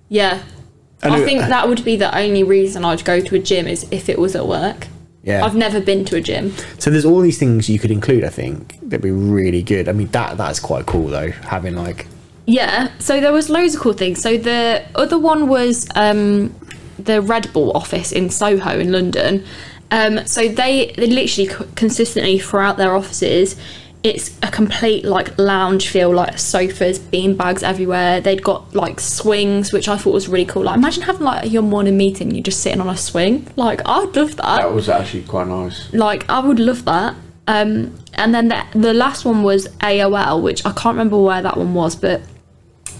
yeah. 0.08 0.42
And 1.02 1.14
I 1.14 1.20
it- 1.20 1.24
think 1.24 1.40
that 1.40 1.66
would 1.68 1.82
be 1.84 1.96
the 1.96 2.14
only 2.16 2.42
reason 2.42 2.84
I'd 2.84 3.04
go 3.06 3.20
to 3.20 3.34
a 3.34 3.38
gym 3.38 3.66
is 3.66 3.86
if 3.90 4.08
it 4.10 4.18
was 4.18 4.36
at 4.36 4.46
work. 4.46 4.86
Yeah. 5.22 5.44
I've 5.44 5.54
never 5.56 5.80
been 5.80 6.04
to 6.06 6.16
a 6.16 6.20
gym. 6.20 6.52
so 6.78 6.90
there's 6.90 7.04
all 7.06 7.20
these 7.20 7.38
things 7.38 7.68
you 7.70 7.78
could 7.78 7.90
include. 7.90 8.24
I 8.24 8.28
think 8.28 8.78
that'd 8.82 9.02
be 9.02 9.10
really 9.10 9.62
good. 9.62 9.88
I 9.88 9.92
mean, 9.92 10.08
that 10.08 10.36
that's 10.36 10.60
quite 10.60 10.86
cool 10.86 11.08
though. 11.08 11.30
Having 11.30 11.76
like, 11.76 12.06
Yeah, 12.46 12.90
so 12.98 13.20
there 13.20 13.32
was 13.32 13.48
loads 13.50 13.74
of 13.74 13.80
cool 13.80 13.92
things. 13.94 14.20
So 14.22 14.36
the 14.36 14.84
other 14.94 15.18
one 15.18 15.48
was 15.48 15.88
um, 15.94 16.54
the 16.98 17.20
Red 17.22 17.50
Bull 17.52 17.70
office 17.74 18.12
in 18.12 18.28
Soho 18.30 18.78
in 18.78 18.92
London. 18.92 19.44
Um, 19.90 20.26
so 20.26 20.48
they, 20.48 20.92
they 20.96 21.06
literally 21.06 21.50
consistently 21.76 22.38
throughout 22.38 22.76
their 22.76 22.94
offices, 22.94 23.56
it's 24.02 24.36
a 24.42 24.50
complete 24.50 25.04
like 25.04 25.38
lounge 25.38 25.88
feel, 25.88 26.14
like 26.14 26.38
sofas, 26.38 26.98
bean 26.98 27.36
bags 27.36 27.62
everywhere. 27.62 28.20
They'd 28.20 28.42
got 28.42 28.74
like 28.74 28.98
swings, 28.98 29.72
which 29.72 29.88
I 29.88 29.96
thought 29.98 30.14
was 30.14 30.28
really 30.28 30.46
cool. 30.46 30.62
Like 30.64 30.76
imagine 30.76 31.02
having 31.02 31.22
like 31.22 31.50
your 31.52 31.62
morning 31.62 31.96
meeting, 31.98 32.30
you're 32.30 32.42
just 32.42 32.60
sitting 32.60 32.80
on 32.80 32.88
a 32.88 32.96
swing. 32.96 33.46
Like 33.56 33.82
I'd 33.86 34.16
love 34.16 34.36
that 34.36 34.62
That 34.62 34.72
was 34.72 34.88
actually 34.88 35.24
quite 35.24 35.48
nice. 35.48 35.92
like 35.92 36.28
I 36.30 36.40
would 36.40 36.58
love 36.58 36.84
that. 36.86 37.14
Um, 37.46 37.96
and 38.14 38.34
then 38.34 38.48
the, 38.48 38.64
the 38.74 38.94
last 38.94 39.24
one 39.24 39.42
was 39.42 39.66
AOL, 39.78 40.40
which 40.42 40.64
I 40.64 40.70
can't 40.72 40.94
remember 40.94 41.18
where 41.20 41.42
that 41.42 41.56
one 41.56 41.74
was, 41.74 41.96
but 41.96 42.22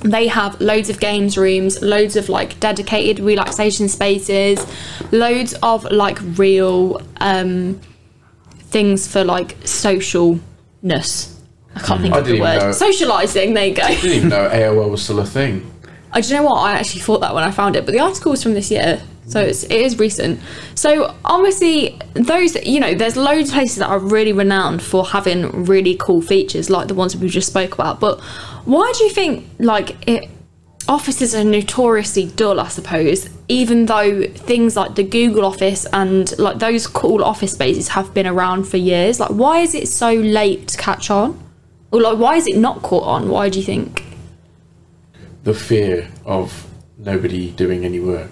they 0.01 0.27
have 0.29 0.61
loads 0.61 0.91
of 0.91 0.99
games 0.99 1.39
rooms, 1.39 1.81
loads 1.83 2.17
of 2.17 2.29
like 2.29 2.59
dedicated 2.59 3.21
relaxation 3.23 3.89
spaces, 3.89 4.67
loads 5.13 5.55
of 5.63 5.85
like 5.85 6.19
real 6.39 7.01
um, 7.19 7.81
things 8.59 9.07
for 9.07 9.25
like 9.25 9.57
socialness. 10.83 11.37
I 11.75 11.81
can't 11.81 11.99
hmm. 11.99 12.03
think 12.03 12.15
I 12.15 12.19
of 12.19 12.25
the 12.25 12.33
didn't 12.33 12.47
even 12.47 12.59
word. 12.59 12.67
know- 12.67 12.73
Socializing. 12.73 13.55
There 13.55 13.67
you 13.67 13.75
go. 13.75 13.83
I 13.83 13.95
didn't 13.95 14.11
even 14.11 14.29
know 14.29 14.49
AOL 14.49 14.91
was 14.91 15.03
still 15.03 15.21
a 15.21 15.27
thing. 15.27 15.71
I 16.13 16.21
do 16.21 16.29
you 16.29 16.35
know 16.35 16.43
what 16.43 16.59
I 16.59 16.73
actually 16.73 17.03
thought 17.03 17.21
that 17.21 17.35
when 17.35 17.45
I 17.45 17.53
found 17.53 17.77
it, 17.77 17.87
but 17.87 17.93
the 17.93 18.01
article 18.01 18.33
was 18.33 18.43
from 18.43 18.55
this 18.55 18.69
year, 18.69 19.01
so 19.29 19.43
hmm. 19.43 19.49
it's 19.49 19.63
it 19.65 19.73
is 19.73 19.99
recent. 19.99 20.41
So 20.75 21.15
obviously, 21.25 22.01
those 22.15 22.57
you 22.67 22.81
know, 22.81 22.95
there's 22.95 23.17
loads 23.17 23.51
of 23.51 23.55
places 23.55 23.77
that 23.77 23.89
are 23.89 24.01
really 24.01 24.33
renowned 24.33 24.83
for 24.83 25.07
having 25.07 25.65
really 25.67 25.97
cool 25.97 26.21
features, 26.21 26.69
like 26.69 26.89
the 26.89 26.95
ones 26.95 27.17
we 27.17 27.29
just 27.29 27.49
spoke 27.49 27.75
about. 27.75 28.01
But 28.01 28.21
why 28.65 28.93
do 28.97 29.05
you 29.05 29.11
think 29.11 29.47
like 29.59 29.97
it? 30.09 30.31
Offices 30.89 31.35
are 31.35 31.45
notoriously 31.45 32.27
dull, 32.27 32.59
I 32.59 32.69
suppose, 32.69 33.29
even 33.49 33.87
though 33.87 34.25
things 34.27 34.77
like 34.77 34.97
the 34.97 35.05
Google 35.05 35.45
office 35.45 35.87
and 35.93 36.37
like 36.39 36.59
those 36.59 36.87
cool 36.87 37.23
office 37.23 37.53
spaces 37.53 37.89
have 37.89 38.13
been 38.13 38.27
around 38.27 38.65
for 38.65 38.77
years. 38.77 39.21
Like, 39.21 39.31
why 39.31 39.59
is 39.61 39.75
it 39.75 39.89
so 39.89 40.13
late 40.13 40.69
to 40.69 40.77
catch 40.79 41.11
on? 41.11 41.39
Or 41.93 42.01
like, 42.01 42.19
why 42.19 42.37
is 42.37 42.47
it 42.47 42.57
not 42.57 42.83
caught 42.83 43.05
on? 43.05 43.29
Why 43.29 43.49
do 43.49 43.59
you 43.59 43.65
think? 43.65 44.05
The 45.45 45.55
fear 45.55 46.09
of 46.25 46.67
nobody 46.99 47.51
doing 47.53 47.85
any 47.85 48.01
work. 48.01 48.31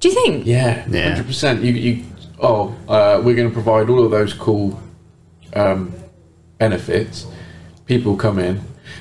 Do 0.00 0.08
you 0.08 0.14
think? 0.14 0.46
Yeah, 0.46 0.86
Yeah. 0.88 1.10
hundred 1.10 1.26
percent. 1.26 1.62
You 1.62 1.72
you 1.72 2.04
oh, 2.40 2.76
uh, 2.88 3.20
we're 3.24 3.34
going 3.34 3.48
to 3.48 3.54
provide 3.54 3.88
all 3.90 4.04
of 4.04 4.10
those 4.12 4.32
cool 4.32 4.80
um, 5.54 5.92
benefits. 6.58 7.26
People 7.86 8.16
come 8.16 8.38
in, 8.38 8.60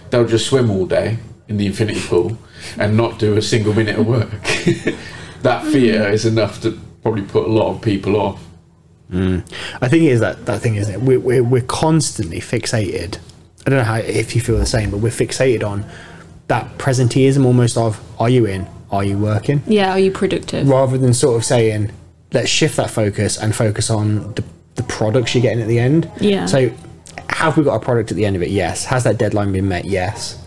they'll 0.09 0.25
just 0.25 0.47
swim 0.47 0.71
all 0.71 0.85
day 0.87 1.19
in 1.47 1.57
the 1.57 1.65
infinity 1.65 1.99
pool 2.01 2.37
and 2.77 2.97
not 2.97 3.19
do 3.19 3.37
a 3.37 3.41
single 3.41 3.73
minute 3.73 3.97
of 3.97 4.07
work. 4.07 4.29
that 5.41 5.63
fear 5.71 6.01
mm. 6.01 6.11
is 6.11 6.25
enough 6.25 6.61
to 6.61 6.79
probably 7.03 7.23
put 7.23 7.45
a 7.45 7.51
lot 7.51 7.73
of 7.73 7.81
people 7.81 8.15
off. 8.17 8.43
Mm. 9.11 9.41
I 9.81 9.87
think 9.87 10.03
it 10.03 10.11
is 10.11 10.19
that 10.19 10.45
that 10.45 10.61
thing, 10.61 10.75
isn't 10.75 10.93
it? 10.93 11.01
We're 11.01 11.19
we're, 11.19 11.43
we're 11.43 11.61
constantly 11.61 12.39
fixated. 12.39 13.19
I 13.65 13.69
don't 13.69 13.79
know 13.79 13.85
how 13.85 13.95
if 13.95 14.35
you 14.35 14.41
feel 14.41 14.57
the 14.57 14.65
same, 14.65 14.91
but 14.91 14.97
we're 14.97 15.09
fixated 15.09 15.65
on 15.65 15.85
that 16.47 16.77
presenteeism 16.77 17.45
almost 17.45 17.77
of 17.77 18.01
are 18.19 18.29
you 18.29 18.45
in, 18.45 18.67
are 18.91 19.03
you 19.03 19.17
working, 19.17 19.61
Yeah, 19.67 19.91
are 19.91 19.99
you 19.99 20.11
productive? 20.11 20.67
rather 20.67 20.97
than 20.97 21.13
sort 21.13 21.35
of 21.35 21.43
saying 21.43 21.91
let's 22.31 22.49
shift 22.49 22.77
that 22.77 22.89
focus 22.89 23.37
and 23.37 23.55
focus 23.55 23.89
on 23.89 24.33
the 24.35 24.43
the 24.75 24.83
products 24.83 25.35
you're 25.35 25.41
getting 25.41 25.61
at 25.61 25.67
the 25.67 25.79
end. 25.79 26.09
Yeah. 26.21 26.45
So 26.45 26.71
have 27.29 27.57
we 27.57 27.63
got 27.63 27.75
a 27.75 27.79
product 27.79 28.11
at 28.11 28.17
the 28.17 28.25
end 28.25 28.35
of 28.35 28.41
it? 28.41 28.49
Yes. 28.49 28.85
Has 28.85 29.03
that 29.03 29.17
deadline 29.17 29.51
been 29.51 29.67
met? 29.67 29.85
Yes. 29.85 30.41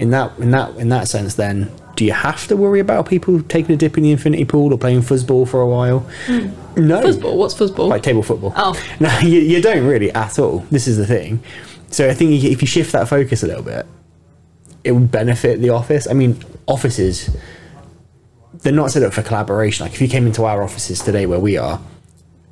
In 0.00 0.10
that 0.10 0.36
in 0.38 0.50
that 0.50 0.74
in 0.76 0.88
that 0.88 1.06
sense, 1.06 1.36
then 1.36 1.70
do 1.94 2.04
you 2.04 2.12
have 2.12 2.48
to 2.48 2.56
worry 2.56 2.80
about 2.80 3.08
people 3.08 3.42
taking 3.42 3.74
a 3.74 3.76
dip 3.76 3.96
in 3.96 4.02
the 4.02 4.10
infinity 4.10 4.44
pool 4.44 4.72
or 4.72 4.78
playing 4.78 5.02
foosball 5.02 5.46
for 5.46 5.60
a 5.60 5.68
while? 5.68 6.00
Hmm. 6.26 6.48
No. 6.76 7.02
Foosball? 7.02 7.36
What's 7.36 7.54
foosball? 7.54 7.88
Like 7.88 8.02
table 8.02 8.22
football. 8.22 8.52
Oh. 8.56 8.74
No, 9.00 9.18
you, 9.20 9.40
you 9.40 9.60
don't 9.62 9.86
really 9.86 10.10
at 10.12 10.38
all. 10.38 10.60
This 10.70 10.88
is 10.88 10.96
the 10.96 11.06
thing. 11.06 11.42
So 11.90 12.08
I 12.08 12.14
think 12.14 12.42
if 12.42 12.62
you 12.62 12.66
shift 12.66 12.92
that 12.92 13.08
focus 13.08 13.42
a 13.42 13.46
little 13.46 13.62
bit, 13.62 13.86
it 14.82 14.92
would 14.92 15.10
benefit 15.10 15.60
the 15.60 15.70
office. 15.70 16.08
I 16.08 16.14
mean, 16.14 16.42
offices 16.66 17.30
they're 18.62 18.72
not 18.72 18.90
set 18.90 19.02
up 19.02 19.12
for 19.12 19.22
collaboration. 19.22 19.84
Like 19.84 19.94
if 19.94 20.00
you 20.00 20.08
came 20.08 20.26
into 20.26 20.44
our 20.44 20.62
offices 20.62 21.00
today 21.00 21.26
where 21.26 21.40
we 21.40 21.56
are, 21.56 21.80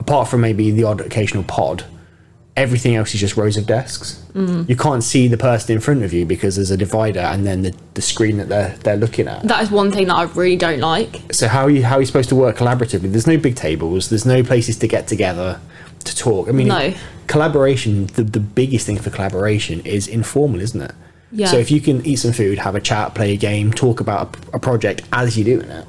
apart 0.00 0.28
from 0.28 0.40
maybe 0.40 0.71
the 0.71 0.85
odd 0.85 1.00
occasional 1.00 1.45
pod, 1.45 1.85
everything 2.59 2.95
else 2.97 3.15
is 3.15 3.21
just 3.21 3.37
rows 3.37 3.57
of 3.57 3.67
desks. 3.67 4.23
Mm. 4.35 4.69
You 4.69 4.77
can't 4.77 5.03
see 5.03 5.29
the 5.29 5.37
person 5.37 5.75
in 5.75 5.81
front 5.81 6.03
of 6.03 6.12
you 6.12 6.27
because 6.27 6.57
there's 6.57 6.71
a 6.71 6.77
divider 6.77 7.21
and 7.21 7.47
then 7.47 7.62
the, 7.62 7.75
the 7.95 8.03
screen 8.03 8.37
that 8.38 8.49
they're 8.49 8.77
they're 8.85 8.97
looking 8.97 9.29
at. 9.29 9.43
That 9.45 9.62
is 9.62 9.71
one 9.71 9.91
thing 9.93 10.09
that 10.09 10.15
I 10.17 10.25
really 10.25 10.57
don't 10.57 10.81
like. 10.81 11.33
So 11.33 11.49
how 11.49 11.62
are 11.65 11.71
you 11.71 11.85
how 11.85 11.97
are 11.97 12.00
you 12.00 12.07
supposed 12.07 12.29
to 12.31 12.37
work 12.37 12.57
collaboratively? 12.57 13.11
There's 13.12 13.27
no 13.27 13.38
big 13.38 13.57
tables. 13.57 14.09
There's 14.11 14.27
no 14.27 14.43
places 14.43 14.77
to 14.79 14.88
get 14.88 15.07
together 15.09 15.61
to 16.05 16.17
talk. 16.17 16.49
I 16.49 16.53
mean, 16.53 16.69
No. 16.69 16.93
collaboration. 17.27 18.07
The 18.07 18.25
the 18.25 18.41
biggest 18.41 18.87
thing 18.87 18.99
for 18.99 19.11
collaboration 19.11 19.81
is 19.85 20.07
informal, 20.09 20.61
isn't 20.61 20.81
it? 20.81 20.93
Yeah. 21.31 21.49
So 21.49 21.59
if 21.59 21.71
you 21.71 21.81
can 21.81 22.05
eat 22.07 22.17
some 22.17 22.33
food, 22.33 22.59
have 22.59 22.75
a 22.75 22.81
chat, 22.81 23.15
play 23.15 23.33
a 23.35 23.37
game, 23.37 23.73
talk 23.73 24.00
about 24.00 24.37
a, 24.53 24.57
a 24.57 24.59
project 24.59 25.03
as 25.12 25.37
you're 25.37 25.59
doing 25.59 25.71
it, 25.71 25.87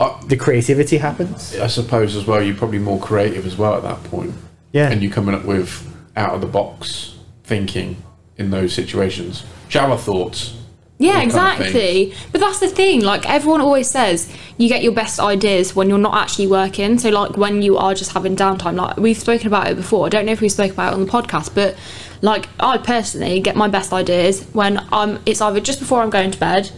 I, 0.00 0.20
the 0.26 0.36
creativity 0.36 0.98
happens. 0.98 1.56
I 1.58 1.68
suppose 1.68 2.16
as 2.16 2.26
well, 2.26 2.42
you're 2.42 2.56
probably 2.56 2.78
more 2.80 2.98
creative 3.00 3.46
as 3.46 3.56
well 3.56 3.74
at 3.76 3.82
that 3.84 4.02
point. 4.10 4.34
Yeah. 4.72 4.90
And 4.90 5.02
you're 5.02 5.12
coming 5.12 5.34
up 5.34 5.44
with 5.44 5.94
out 6.16 6.34
of 6.34 6.40
the 6.40 6.46
box 6.46 7.16
thinking 7.44 7.96
in 8.36 8.50
those 8.50 8.72
situations. 8.72 9.44
Shower 9.68 9.96
thoughts. 9.96 10.54
Yeah, 10.98 11.24
Those 11.24 11.34
kind 11.34 11.60
of 11.60 11.66
exactly. 11.66 12.14
But 12.32 12.40
that's 12.40 12.58
the 12.58 12.68
thing. 12.68 13.02
Like 13.02 13.28
everyone 13.28 13.60
always 13.60 13.88
says, 13.88 14.32
you 14.56 14.68
get 14.68 14.82
your 14.82 14.92
best 14.92 15.20
ideas 15.20 15.76
when 15.76 15.88
you're 15.88 15.98
not 15.98 16.14
actually 16.14 16.48
working. 16.48 16.98
So 16.98 17.10
like 17.10 17.36
when 17.36 17.62
you 17.62 17.76
are 17.76 17.94
just 17.94 18.12
having 18.12 18.34
downtime. 18.34 18.74
Like 18.74 18.96
we've 18.96 19.16
spoken 19.16 19.46
about 19.46 19.68
it 19.68 19.76
before. 19.76 20.06
I 20.06 20.08
don't 20.08 20.26
know 20.26 20.32
if 20.32 20.40
we 20.40 20.48
spoke 20.48 20.72
about 20.72 20.92
it 20.92 20.96
on 20.96 21.06
the 21.06 21.10
podcast, 21.10 21.54
but 21.54 21.76
like 22.20 22.48
I 22.58 22.78
personally 22.78 23.40
get 23.40 23.54
my 23.54 23.68
best 23.68 23.92
ideas 23.92 24.42
when 24.52 24.84
I'm. 24.92 25.20
It's 25.24 25.40
either 25.40 25.60
just 25.60 25.78
before 25.78 26.02
I'm 26.02 26.10
going 26.10 26.32
to 26.32 26.38
bed, 26.38 26.70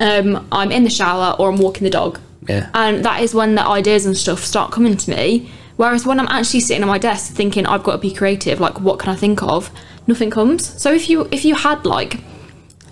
um, 0.00 0.48
I'm 0.50 0.72
in 0.72 0.84
the 0.84 0.90
shower, 0.90 1.36
or 1.38 1.50
I'm 1.50 1.58
walking 1.58 1.84
the 1.84 1.90
dog. 1.90 2.18
Yeah. 2.48 2.70
And 2.72 3.04
that 3.04 3.22
is 3.22 3.34
when 3.34 3.54
the 3.54 3.66
ideas 3.66 4.06
and 4.06 4.16
stuff 4.16 4.40
start 4.40 4.72
coming 4.72 4.96
to 4.96 5.10
me. 5.10 5.50
Whereas 5.80 6.04
when 6.04 6.20
I'm 6.20 6.28
actually 6.28 6.60
sitting 6.60 6.82
at 6.82 6.88
my 6.88 6.98
desk 6.98 7.32
thinking 7.32 7.64
I've 7.64 7.82
got 7.82 7.92
to 7.92 7.98
be 7.98 8.12
creative, 8.12 8.60
like 8.60 8.82
what 8.82 8.98
can 8.98 9.08
I 9.08 9.16
think 9.16 9.42
of? 9.42 9.70
Nothing 10.06 10.28
comes. 10.28 10.62
So 10.78 10.92
if 10.92 11.08
you 11.08 11.26
if 11.32 11.42
you 11.42 11.54
had 11.54 11.86
like 11.86 12.20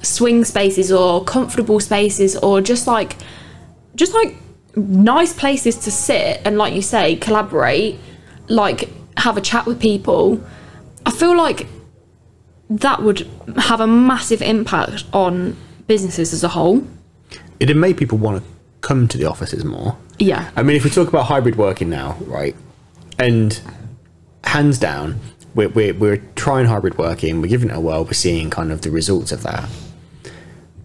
swing 0.01 0.43
spaces 0.43 0.91
or 0.91 1.23
comfortable 1.23 1.81
spaces 1.81 2.35
or 2.39 2.63
just 2.63 2.87
like 2.87 3.17
just 3.95 4.15
like 4.15 4.37
nice 4.75 5.35
places 5.35 5.77
to 5.81 5.91
sit 5.91 6.41
and 6.47 6.57
like 6.57 6.73
you 6.73 6.81
say 6.81 7.17
collaborate 7.17 7.99
like 8.49 8.89
have 9.19 9.37
a 9.37 9.41
chat 9.41 9.67
with 9.67 9.81
people 9.81 10.41
i 11.05 11.11
feel 11.11 11.37
like 11.37 11.67
that 12.71 13.03
would 13.03 13.29
have 13.57 13.81
a 13.81 13.87
massive 13.87 14.41
impact 14.41 15.05
on 15.13 15.57
businesses 15.89 16.33
as 16.33 16.43
a 16.45 16.49
whole 16.49 16.87
It'd 17.61 17.77
make 17.77 17.97
people 17.97 18.19
want 18.19 18.43
to 18.43 18.49
come 18.81 19.09
to 19.09 19.19
the 19.19 19.25
offices 19.25 19.65
more. 19.65 19.97
yeah 20.19 20.51
I 20.57 20.63
mean, 20.63 20.77
if 20.77 20.85
we 20.85 20.91
talk 20.91 21.09
about 21.09 21.27
hybrid 21.27 21.57
working 21.57 21.91
now, 21.91 22.17
right, 22.21 22.55
and 23.19 23.61
hands 24.45 24.79
down, 24.79 25.21
we're, 25.55 25.69
we're, 25.69 25.95
we're 25.95 26.23
trying 26.37 26.67
hybrid 26.67 26.99
working, 26.99 27.41
we're 27.41 27.49
giving 27.49 27.71
it 27.71 27.77
a 27.77 27.81
whirl, 27.81 28.05
we're 28.05 28.13
seeing 28.13 28.51
kind 28.51 28.73
of 28.73 28.83
the 28.83 28.91
results 28.91 29.33
of 29.33 29.43
that. 29.43 29.69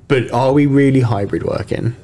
But 0.08 0.32
are 0.32 0.54
we 0.54 0.66
really 0.66 1.02
hybrid 1.02 1.44
working? 1.44 1.96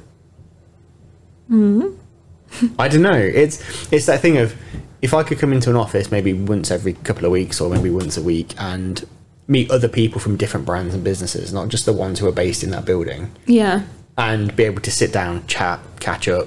Hmm. 1.48 1.88
I 2.78 2.88
don't 2.88 3.02
know. 3.02 3.12
It's 3.12 3.92
it's 3.92 4.06
that 4.06 4.20
thing 4.20 4.36
of 4.36 4.56
if 5.02 5.14
I 5.14 5.22
could 5.22 5.38
come 5.38 5.52
into 5.52 5.70
an 5.70 5.76
office 5.76 6.10
maybe 6.10 6.32
once 6.32 6.70
every 6.70 6.94
couple 6.94 7.24
of 7.24 7.30
weeks 7.30 7.60
or 7.60 7.70
maybe 7.70 7.90
once 7.90 8.16
a 8.16 8.22
week 8.22 8.54
and 8.58 9.06
meet 9.46 9.70
other 9.70 9.88
people 9.88 10.20
from 10.20 10.36
different 10.36 10.66
brands 10.66 10.94
and 10.94 11.04
businesses, 11.04 11.52
not 11.52 11.68
just 11.68 11.86
the 11.86 11.92
ones 11.92 12.18
who 12.18 12.26
are 12.26 12.32
based 12.32 12.64
in 12.64 12.70
that 12.70 12.84
building 12.84 13.30
yeah 13.46 13.82
and 14.20 14.54
be 14.54 14.64
able 14.64 14.82
to 14.82 14.90
sit 14.90 15.12
down, 15.12 15.46
chat, 15.46 15.80
catch 15.98 16.28
up, 16.28 16.46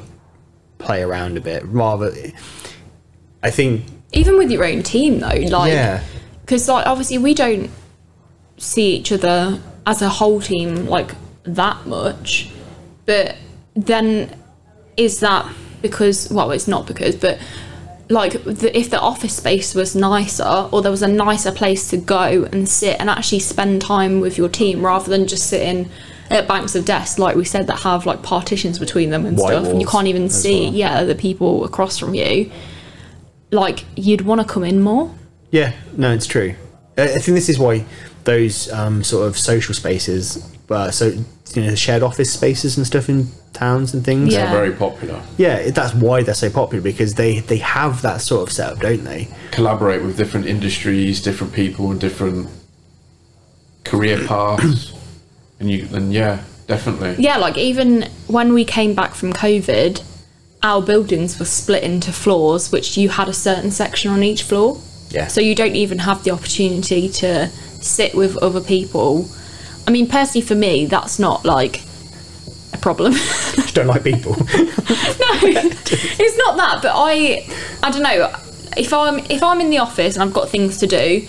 play 0.77 1.01
around 1.01 1.37
a 1.37 1.41
bit. 1.41 1.63
Rather, 1.65 2.13
I 3.43 3.51
think, 3.51 3.85
even 4.13 4.37
with 4.37 4.49
your 4.49 4.65
own 4.65 4.83
team 4.83 5.19
though 5.19 5.27
like 5.27 5.71
yeah, 5.71 6.03
because 6.41 6.67
like 6.67 6.87
obviously 6.87 7.17
we 7.17 7.33
don't 7.33 7.69
see 8.57 8.95
each 8.95 9.11
other 9.11 9.59
as 9.85 10.01
a 10.01 10.09
whole 10.09 10.39
team 10.39 10.85
like 10.85 11.11
that 11.43 11.85
much 11.85 12.49
but 13.05 13.35
then 13.75 14.33
is 14.95 15.19
that 15.19 15.51
because 15.81 16.29
well 16.31 16.51
it's 16.51 16.67
not 16.67 16.87
because 16.87 17.15
but 17.15 17.37
like 18.09 18.43
the, 18.43 18.77
if 18.77 18.89
the 18.89 18.99
office 18.99 19.35
space 19.35 19.73
was 19.73 19.95
nicer 19.95 20.69
or 20.71 20.81
there 20.81 20.91
was 20.91 21.01
a 21.01 21.07
nicer 21.07 21.51
place 21.51 21.89
to 21.89 21.97
go 21.97 22.47
and 22.51 22.69
sit 22.69 22.95
and 22.99 23.09
actually 23.09 23.39
spend 23.39 23.81
time 23.81 24.19
with 24.19 24.37
your 24.37 24.49
team 24.49 24.85
rather 24.85 25.09
than 25.09 25.27
just 25.27 25.47
sitting 25.47 25.89
at 26.29 26.47
banks 26.47 26.75
of 26.75 26.85
desks 26.85 27.17
like 27.17 27.35
we 27.35 27.43
said 27.43 27.67
that 27.67 27.79
have 27.79 28.05
like 28.05 28.21
partitions 28.21 28.77
between 28.77 29.09
them 29.09 29.25
and 29.25 29.37
White 29.37 29.51
stuff 29.51 29.67
and 29.67 29.81
you 29.81 29.87
can't 29.87 30.07
even 30.07 30.29
see 30.29 30.65
well. 30.65 30.73
yeah 30.73 31.03
the 31.03 31.15
people 31.15 31.65
across 31.65 31.97
from 31.97 32.13
you 32.13 32.51
like 33.53 33.85
you'd 33.95 34.21
want 34.21 34.41
to 34.41 34.47
come 34.47 34.63
in 34.63 34.81
more 34.81 35.13
yeah, 35.53 35.73
no, 35.95 36.11
it's 36.11 36.25
true. 36.25 36.55
I 36.97 37.03
I 37.03 37.07
think 37.19 37.35
this 37.35 37.47
is 37.47 37.59
why 37.59 37.85
those 38.23 38.71
um, 38.71 39.03
sort 39.03 39.27
of 39.27 39.37
social 39.37 39.75
spaces, 39.75 40.43
uh, 40.67 40.89
so 40.89 41.09
you 41.53 41.61
know, 41.61 41.75
shared 41.75 42.01
office 42.01 42.33
spaces 42.33 42.75
and 42.75 42.87
stuff 42.87 43.07
in 43.07 43.27
towns 43.53 43.93
and 43.93 44.03
things. 44.03 44.33
Yeah. 44.33 44.45
They're 44.45 44.61
very 44.61 44.71
popular. 44.75 45.21
yeah, 45.37 45.69
that's 45.69 45.93
why 45.93 46.23
they're 46.23 46.33
so 46.33 46.49
popular 46.49 46.81
because 46.81 47.13
they 47.13 47.41
they 47.41 47.59
have 47.59 48.01
that 48.01 48.21
sort 48.21 48.47
of 48.49 48.51
setup, 48.51 48.79
don't 48.79 49.03
they? 49.03 49.27
Collaborate 49.51 50.01
with 50.01 50.17
different 50.17 50.47
industries, 50.47 51.21
different 51.21 51.53
people, 51.53 51.91
and 51.91 52.01
different 52.01 52.49
career 53.83 54.17
paths. 54.27 54.91
and 55.59 55.69
you, 55.69 55.87
and 55.93 56.11
yeah, 56.11 56.41
definitely. 56.65 57.23
Yeah, 57.23 57.37
like 57.37 57.59
even 57.59 58.09
when 58.25 58.53
we 58.53 58.65
came 58.65 58.95
back 58.95 59.13
from 59.13 59.33
COVID, 59.33 60.01
our 60.63 60.81
buildings 60.81 61.37
were 61.37 61.45
split 61.45 61.83
into 61.83 62.13
floors, 62.13 62.71
which 62.71 62.97
you 62.97 63.09
had 63.09 63.27
a 63.27 63.33
certain 63.33 63.69
section 63.69 64.09
on 64.09 64.23
each 64.23 64.43
floor. 64.43 64.79
Yeah. 65.09 65.27
So 65.27 65.41
you 65.41 65.53
don't 65.53 65.75
even 65.75 65.99
have 65.99 66.23
the 66.23 66.31
opportunity 66.31 67.09
to 67.09 67.49
sit 67.81 68.15
with 68.15 68.37
other 68.37 68.61
people. 68.61 69.29
I 69.85 69.91
mean, 69.91 70.07
personally, 70.07 70.45
for 70.45 70.55
me, 70.55 70.85
that's 70.85 71.19
not 71.19 71.43
like 71.43 71.81
a 72.71 72.77
problem. 72.77 73.11
Just 73.55 73.75
don't 73.75 73.87
like 73.87 74.03
people. 74.03 74.35
No, 75.23 75.39
it's 75.43 76.37
not 76.37 76.57
that, 76.57 76.81
but 76.81 76.91
I, 76.93 77.47
I 77.81 77.91
don't 77.91 78.03
know. 78.03 78.35
If 78.75 78.93
I'm 78.93 79.19
if 79.29 79.41
I'm 79.41 79.61
in 79.61 79.69
the 79.69 79.77
office 79.77 80.15
and 80.15 80.23
I've 80.23 80.33
got 80.33 80.49
things 80.49 80.77
to 80.79 80.87
do, 80.87 81.27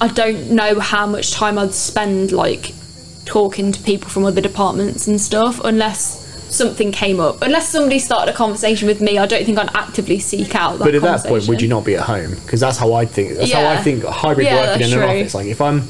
I 0.00 0.08
don't 0.08 0.50
know 0.50 0.80
how 0.80 1.06
much 1.06 1.32
time 1.32 1.58
I'd 1.58 1.74
spend 1.74 2.32
like 2.32 2.72
talking 3.24 3.72
to 3.72 3.82
people 3.82 4.08
from 4.08 4.24
other 4.24 4.40
departments 4.40 5.06
and 5.06 5.20
stuff, 5.20 5.60
unless 5.62 6.27
something 6.50 6.92
came 6.92 7.20
up. 7.20 7.42
Unless 7.42 7.68
somebody 7.68 7.98
started 7.98 8.32
a 8.32 8.36
conversation 8.36 8.88
with 8.88 9.00
me, 9.00 9.18
I 9.18 9.26
don't 9.26 9.44
think 9.44 9.58
I'd 9.58 9.74
actively 9.74 10.18
seek 10.18 10.54
out. 10.54 10.78
That 10.78 10.84
but 10.84 10.94
at 10.94 11.02
that 11.02 11.24
point, 11.24 11.46
would 11.48 11.62
you 11.62 11.68
not 11.68 11.84
be 11.84 11.94
at 11.94 12.02
home? 12.02 12.34
Because 12.34 12.60
that's 12.60 12.78
how 12.78 12.92
I 12.94 13.04
think. 13.04 13.36
That's 13.36 13.52
how 13.52 13.66
I 13.66 13.76
think 13.78 14.04
hybrid 14.04 14.46
Yeah, 14.46 14.66
working 14.66 14.86
in 14.86 14.92
an 14.92 14.98
true. 14.98 15.06
office. 15.06 15.34
Like 15.34 15.46
if 15.46 15.60
I'm 15.60 15.82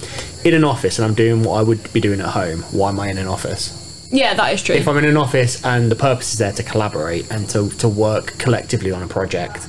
in 0.44 0.54
an 0.54 0.64
office 0.64 0.98
and 0.98 1.06
I'm 1.06 1.14
doing 1.14 1.42
what 1.42 1.54
I 1.54 1.62
would 1.62 1.92
be 1.92 2.00
doing 2.00 2.20
at 2.20 2.28
home, 2.28 2.60
why 2.72 2.90
am 2.90 3.00
I 3.00 3.08
in 3.08 3.18
an 3.18 3.26
office? 3.26 4.08
Yeah, 4.10 4.34
that 4.34 4.54
is 4.54 4.62
true. 4.62 4.74
If 4.74 4.88
I'm 4.88 4.96
in 4.96 5.04
an 5.04 5.16
office 5.16 5.64
and 5.64 5.90
the 5.90 5.96
purpose 5.96 6.32
is 6.32 6.38
there 6.38 6.52
to 6.52 6.62
collaborate 6.62 7.30
and 7.30 7.48
to, 7.50 7.68
to 7.70 7.88
work 7.88 8.38
collectively 8.38 8.90
on 8.90 9.02
a 9.02 9.06
project 9.08 9.68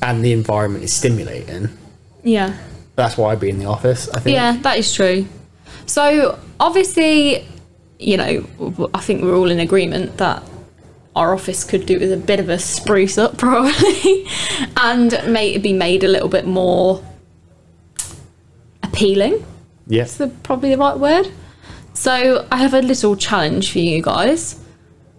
and 0.00 0.24
the 0.24 0.32
environment 0.32 0.84
is 0.84 0.92
stimulating, 0.92 1.68
yeah. 2.22 2.56
that's 2.94 3.16
why 3.16 3.32
I'd 3.32 3.40
be 3.40 3.50
in 3.50 3.58
the 3.58 3.66
office, 3.66 4.08
I 4.10 4.20
think. 4.20 4.34
Yeah, 4.34 4.56
that 4.62 4.78
is 4.78 4.94
true. 4.94 5.26
So 5.86 6.38
obviously, 6.60 7.46
you 8.02 8.16
know, 8.16 8.88
I 8.94 9.00
think 9.00 9.22
we're 9.22 9.36
all 9.36 9.50
in 9.50 9.60
agreement 9.60 10.18
that 10.18 10.42
our 11.14 11.34
office 11.34 11.64
could 11.64 11.86
do 11.86 11.98
with 11.98 12.12
a 12.12 12.16
bit 12.16 12.40
of 12.40 12.48
a 12.48 12.58
spruce 12.58 13.18
up, 13.18 13.36
probably, 13.38 14.26
and 14.76 15.12
may 15.28 15.58
be 15.58 15.72
made 15.72 16.04
a 16.04 16.08
little 16.08 16.28
bit 16.28 16.46
more 16.46 17.02
appealing. 18.82 19.44
Yeah. 19.86 20.06
Probably 20.42 20.70
the 20.70 20.78
right 20.78 20.98
word. 20.98 21.30
So 21.94 22.46
I 22.50 22.56
have 22.56 22.74
a 22.74 22.80
little 22.80 23.16
challenge 23.16 23.72
for 23.72 23.78
you 23.78 24.02
guys, 24.02 24.58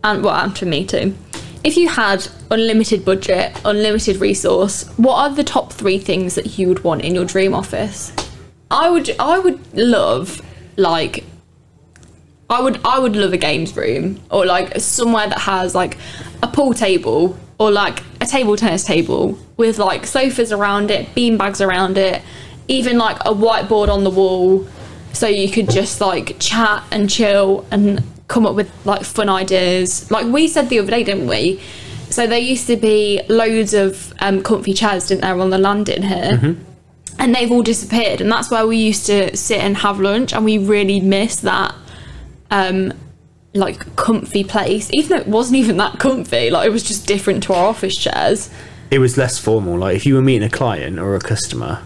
and 0.04 0.24
well, 0.24 0.36
and 0.36 0.58
for 0.58 0.66
me 0.66 0.86
too. 0.86 1.16
If 1.64 1.78
you 1.78 1.88
had 1.88 2.28
unlimited 2.52 3.06
budget, 3.06 3.58
unlimited 3.64 4.18
resource, 4.18 4.86
what 4.98 5.16
are 5.16 5.36
the 5.36 5.46
top 5.46 5.72
three 5.72 5.98
things 5.98 6.36
that 6.36 6.58
you 6.58 6.68
would 6.68 6.84
want 6.84 7.04
in 7.04 7.16
your 7.16 7.24
dream 7.24 7.54
office? 7.54 8.12
I 8.70 8.90
would, 8.90 9.16
I 9.18 9.40
would 9.40 9.74
love 9.74 10.42
like, 10.76 11.24
I 12.54 12.62
would, 12.62 12.80
I 12.86 13.00
would 13.00 13.16
love 13.16 13.34
a 13.34 13.38
games 13.38 13.76
room 13.76 14.20
or 14.32 14.46
like 14.46 14.80
somewhere 14.80 15.28
that 15.28 15.40
has 15.40 15.76
like 15.76 15.98
a 16.42 16.48
pool 16.48 16.74
table 16.74 17.38
or 17.60 17.72
like 17.72 18.04
a 18.22 18.26
table 18.26 18.56
tennis 18.56 18.84
table 18.84 19.38
with 19.58 19.78
like 19.78 20.06
sofas 20.06 20.52
around 20.52 20.92
it, 20.92 21.14
bean 21.16 21.38
bags 21.38 21.62
around 21.62 21.98
it, 21.98 22.22
even 22.68 22.98
like 22.98 23.18
a 23.22 23.34
whiteboard 23.34 23.90
on 23.90 24.04
the 24.04 24.10
wall. 24.10 24.68
So 25.14 25.28
you 25.28 25.50
could 25.50 25.70
just 25.70 26.02
like 26.02 26.38
chat 26.40 26.84
and 26.92 27.10
chill 27.10 27.66
and 27.72 28.04
come 28.28 28.46
up 28.46 28.56
with 28.56 28.72
like 28.86 29.04
fun 29.04 29.30
ideas. 29.30 30.10
Like 30.10 30.26
we 30.26 30.48
said 30.48 30.70
the 30.70 30.80
other 30.80 30.92
day 30.92 31.04
didn't 31.04 31.28
we? 31.28 31.62
So 32.10 32.28
there 32.28 32.40
used 32.40 32.68
to 32.68 32.78
be 32.78 33.22
loads 33.28 33.74
of 33.74 34.14
um, 34.20 34.44
comfy 34.44 34.74
chairs 34.74 35.08
didn't 35.08 35.22
there 35.22 35.40
on 35.40 35.50
the 35.50 35.58
landing 35.58 36.04
here? 36.04 36.38
And 37.20 37.34
they've 37.34 37.52
all 37.52 37.64
disappeared. 37.64 38.22
And 38.22 38.32
that's 38.32 38.52
where 38.52 38.68
we 38.68 38.78
used 38.78 39.06
to 39.08 39.36
sit 39.36 39.60
and 39.60 39.78
have 39.78 40.00
lunch, 40.00 40.34
and 40.34 40.44
we 40.46 40.58
really 40.58 41.00
miss 41.00 41.38
that. 41.38 41.74
Um, 42.52 42.94
like 43.56 43.96
comfy 43.96 44.44
place, 44.44 44.90
even 44.94 45.10
though 45.10 45.22
it 45.24 45.28
wasn't 45.28 45.58
even 45.58 45.78
that 45.78 46.00
comfy, 46.00 46.50
like 46.50 46.66
it 46.66 46.72
was 46.72 46.82
just 46.84 47.06
different 47.08 47.44
to 47.44 47.54
our 47.54 47.68
office 47.68 47.96
chairs. 47.96 48.50
It 48.90 48.98
was 49.00 49.18
less 49.18 49.38
formal. 49.38 49.78
Like 49.78 49.96
if 49.96 50.06
you 50.06 50.16
were 50.16 50.22
meeting 50.22 50.48
a 50.48 50.50
client 50.50 50.98
or 51.00 51.16
a 51.16 51.20
customer, 51.20 51.84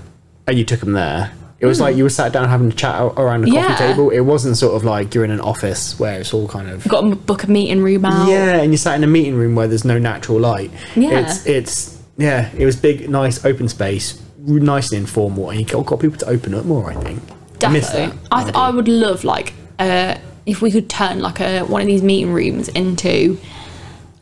and 0.47 0.57
you 0.57 0.63
took 0.63 0.79
them 0.79 0.93
there, 0.93 1.33
it 1.59 1.65
was 1.65 1.81
like 1.81 1.95
you 1.97 2.03
were 2.03 2.09
sat 2.09 2.31
down 2.31 2.47
having 2.47 2.69
a 2.69 2.73
chat 2.73 3.01
around 3.01 3.43
a 3.43 3.47
coffee. 3.47 3.57
Yeah. 3.57 3.75
table. 3.75 4.09
It 4.11 4.21
wasn't 4.21 4.55
sort 4.55 4.75
of 4.75 4.83
like 4.85 5.13
you're 5.13 5.25
in 5.25 5.31
an 5.31 5.41
office 5.41 5.99
where 5.99 6.19
it's 6.21 6.33
all 6.33 6.47
kind 6.47 6.69
of 6.69 6.87
Got 6.87 7.01
to 7.01 7.15
book 7.15 7.43
a 7.43 7.47
meeting 7.51 7.81
room 7.81 8.05
out. 8.05 8.29
yeah, 8.29 8.61
and 8.61 8.71
you're 8.71 8.77
sat 8.77 8.95
in 8.95 9.03
a 9.03 9.07
meeting 9.07 9.35
room 9.35 9.55
where 9.55 9.67
there's 9.67 9.85
no 9.85 9.97
natural 9.99 10.39
light. 10.39 10.71
Yeah. 10.95 11.19
it's 11.19 11.45
it's 11.45 12.01
yeah, 12.17 12.49
it 12.57 12.65
was 12.65 12.75
big, 12.77 13.09
nice, 13.09 13.43
open 13.45 13.67
space, 13.67 14.21
nice 14.39 14.91
and 14.91 15.01
informal, 15.01 15.49
and 15.49 15.59
you 15.59 15.65
got, 15.65 15.85
got 15.85 15.99
people 15.99 16.17
to 16.19 16.27
open 16.27 16.53
up 16.53 16.65
more. 16.65 16.89
I 16.91 16.95
think. 16.95 17.21
I. 17.29 17.57
Definitely. 17.59 18.17
I, 18.31 18.43
th- 18.43 18.55
I 18.55 18.69
would 18.69 18.87
love 18.87 19.23
like 19.23 19.53
uh, 19.79 20.17
if 20.47 20.61
we 20.63 20.71
could 20.71 20.89
turn 20.89 21.19
like 21.19 21.39
a 21.39 21.61
one 21.61 21.81
of 21.81 21.87
these 21.87 22.01
meeting 22.01 22.33
rooms 22.33 22.69
into 22.69 23.37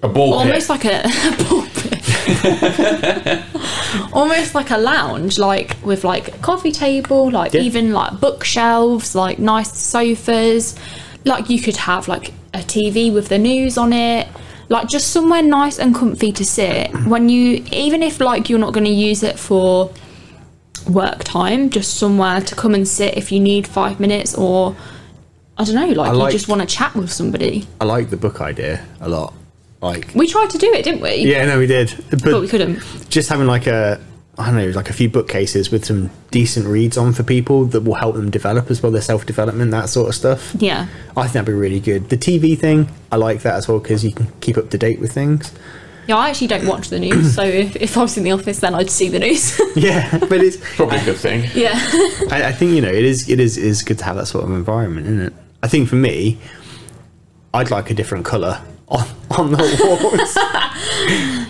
A 0.03 0.09
ball 0.09 0.33
almost 0.33 0.67
pit. 0.67 0.69
like 0.69 0.85
a, 0.85 1.03
a 1.29 1.35
pulpit. 1.45 2.01
almost 4.13 4.55
like 4.55 4.71
a 4.71 4.77
lounge, 4.77 5.37
like 5.37 5.77
with 5.85 6.03
like 6.03 6.27
a 6.29 6.37
coffee 6.39 6.71
table, 6.71 7.29
like 7.31 7.53
Yeah. 7.53 7.61
even 7.61 7.93
like 7.93 8.19
bookshelves, 8.19 9.15
like 9.15 9.39
nice 9.39 9.71
sofas. 9.77 10.75
Like 11.23 11.49
you 11.49 11.61
could 11.61 11.77
have 11.77 12.07
like 12.07 12.33
a 12.53 12.59
TV 12.59 13.13
with 13.13 13.29
the 13.29 13.37
news 13.37 13.77
on 13.77 13.93
it. 13.93 14.27
Like 14.67 14.87
just 14.89 15.11
somewhere 15.11 15.43
nice 15.43 15.77
and 15.77 15.93
comfy 15.93 16.31
to 16.33 16.43
sit 16.43 16.91
when 17.05 17.29
you 17.29 17.63
even 17.71 18.01
if 18.01 18.19
like 18.19 18.49
you're 18.49 18.57
not 18.59 18.73
going 18.73 18.85
to 18.85 18.91
use 18.91 19.21
it 19.21 19.37
for 19.37 19.91
work 20.89 21.23
time, 21.23 21.69
just 21.69 21.95
somewhere 21.97 22.41
to 22.41 22.55
come 22.55 22.73
and 22.73 22.87
sit 22.87 23.15
if 23.15 23.31
you 23.31 23.39
need 23.39 23.67
five 23.67 23.99
minutes 23.99 24.33
or 24.35 24.75
I 25.57 25.63
don't 25.63 25.75
know, 25.75 25.87
like, 25.87 26.13
like- 26.13 26.33
you 26.33 26.37
just 26.37 26.47
want 26.49 26.61
to 26.61 26.67
chat 26.67 26.95
with 26.95 27.11
somebody. 27.11 27.65
I 27.79 27.85
like 27.85 28.09
the 28.09 28.17
book 28.17 28.41
idea 28.41 28.85
a 28.99 29.09
lot. 29.09 29.33
Like 29.81 30.11
We 30.15 30.27
tried 30.27 30.49
to 30.51 30.57
do 30.57 30.71
it, 30.73 30.83
didn't 30.83 31.01
we? 31.01 31.15
yeah, 31.17 31.45
no, 31.45 31.59
we 31.59 31.67
did, 31.67 31.93
but, 32.09 32.23
But 32.23 32.41
we 32.41 32.47
couldn't. 32.47 32.81
just 33.09 33.29
having 33.29 33.47
like 33.47 33.67
a 33.67 33.99
I 34.37 34.47
don't 34.47 34.57
know, 34.57 34.67
like 34.71 34.89
a 34.89 34.93
few 34.93 35.07
bookcases 35.09 35.71
with 35.71 35.85
some 35.85 36.09
decent 36.29 36.65
reads 36.67 36.97
on 36.97 37.13
for 37.13 37.23
people 37.23 37.63
that 37.67 37.81
will 37.81 37.93
help 37.93 38.15
them 38.17 38.29
develop 38.29 38.69
as 38.69 38.83
well, 38.83 38.91
their 38.91 39.01
self 39.01 39.25
development, 39.25 39.71
that 39.71 39.87
sort 39.87 40.09
of 40.09 40.15
stuff. 40.15 40.53
Yeah. 40.59 40.87
I 41.15 41.21
think 41.23 41.33
that'd 41.33 41.45
be 41.45 41.53
really 41.53 41.79
good. 41.79 42.09
The 42.09 42.17
TV 42.17 42.57
thing, 42.59 42.89
I 43.13 43.15
like 43.15 43.43
that 43.43 43.53
as 43.55 43.69
well 43.69 43.79
because 43.79 44.03
you 44.03 44.11
can 44.11 44.27
keep 44.41 44.57
up 44.57 44.69
to 44.71 44.77
date 44.77 44.99
with 44.99 45.13
things. 45.13 45.53
Yeah, 46.07 46.17
I 46.17 46.29
actually 46.29 46.47
don't 46.47 46.67
watch 46.67 46.89
the 46.89 46.99
news, 46.99 47.33
so 47.33 47.43
if, 47.43 47.75
if 47.77 47.97
I 47.97 48.01
was 48.01 48.17
in 48.17 48.23
the 48.25 48.31
office, 48.31 48.59
then 48.59 48.75
I'd 48.75 48.89
see 48.91 49.07
the 49.07 49.19
news. 49.19 49.57
Yeah, 49.75 50.17
but 50.19 50.41
it's 50.43 50.57
Probably 50.75 50.97
a 50.97 51.05
good 51.05 51.17
thing. 51.17 51.49
yeah. 51.55 51.73
I, 52.29 52.43
I 52.47 52.51
think 52.51 52.71
you 52.73 52.81
know 52.81 52.89
it 52.91 53.05
is 53.05 53.29
it 53.29 53.39
is 53.39 53.57
is 53.57 53.83
good 53.83 53.99
to 53.99 54.03
have 54.05 54.15
that 54.17 54.25
sort 54.25 54.43
of 54.43 54.51
environment, 54.51 55.07
isn't 55.07 55.21
it? 55.21 55.33
I 55.65 55.67
think 55.67 55.89
for 55.89 55.95
me, 55.95 56.37
I'd 57.51 57.71
like 57.71 57.89
a 57.89 57.95
different 57.95 58.23
colour 58.23 58.61
on 58.87 59.03
on 59.31 59.51
the 59.51 59.57
walls. 59.57 60.37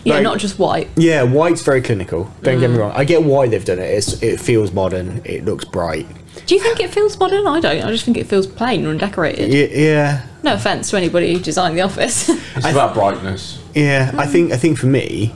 Yeah, 0.06 0.14
Like- 0.16 0.24
not 0.24 0.38
just 0.38 0.58
white. 0.58 0.88
yeah, 0.96 1.24
white's 1.24 1.62
very 1.62 1.82
clinical. 1.82 2.32
Don't 2.42 2.60
get 2.62 2.70
me 2.70 2.78
mm. 2.78 2.80
wrong. 2.80 2.92
I 2.96 3.04
get 3.04 3.24
why 3.24 3.48
they've 3.48 3.66
done 3.66 3.80
it. 3.80 3.90
It's, 3.90 4.22
it 4.22 4.40
feels 4.40 4.72
modern. 4.72 5.22
It 5.26 5.44
looks 5.44 5.66
bright. 5.66 6.08
Do 6.46 6.56
you 6.56 6.62
think 6.62 6.80
it 6.80 6.92
feels 6.94 7.18
modern? 7.20 7.46
I 7.48 7.60
don't. 7.60 7.84
I 7.84 7.92
just 7.92 8.06
think 8.06 8.16
it 8.18 8.28
feels 8.28 8.48
plain 8.48 8.86
and 8.86 9.00
decorated. 9.00 9.52
Yeah, 9.52 9.66
yeah, 9.66 10.26
No 10.44 10.54
offense 10.54 10.90
to 10.92 10.98
anybody 10.98 11.34
who 11.34 11.40
designed 11.40 11.78
the 11.78 11.82
office. 11.82 12.30
It's 12.56 12.66
about 12.68 12.94
brightness. 12.94 13.62
yeah. 13.74 14.12
I 14.18 14.26
mm. 14.26 14.32
think 14.32 14.54
I 14.54 14.58
think 14.58 14.78
for 14.78 14.88
me, 14.88 15.34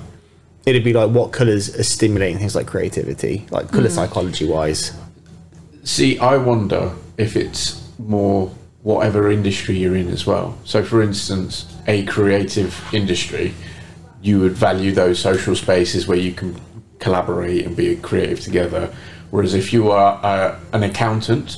it'd 0.65 0.85
be 0.85 0.93
like 0.93 1.09
what 1.09 1.33
colours 1.33 1.75
are 1.77 1.83
stimulating 1.83 2.37
things 2.37 2.55
like 2.55 2.67
creativity, 2.67 3.45
like 3.51 3.71
colour 3.71 3.89
mm. 3.89 3.97
psychology 3.97 4.45
wise. 4.47 4.93
See, 5.83 6.17
I 6.19 6.37
wonder 6.37 6.93
if 7.17 7.35
it's 7.35 7.81
more 7.97 8.51
whatever 8.83 9.29
industry 9.31 9.77
you're 9.77 9.95
in 9.95 10.09
as 10.09 10.25
well. 10.25 10.57
So, 10.63 10.83
for 10.83 11.01
instance, 11.01 11.75
a 11.87 12.05
creative 12.05 12.81
industry, 12.93 13.53
you 14.21 14.39
would 14.39 14.53
value 14.53 14.91
those 14.91 15.19
social 15.19 15.55
spaces 15.55 16.07
where 16.07 16.17
you 16.17 16.31
can 16.31 16.59
collaborate 16.99 17.65
and 17.65 17.75
be 17.75 17.95
creative 17.97 18.39
together. 18.41 18.93
Whereas 19.31 19.53
if 19.53 19.71
you 19.73 19.91
are 19.91 20.19
uh, 20.23 20.59
an 20.73 20.83
accountant, 20.83 21.57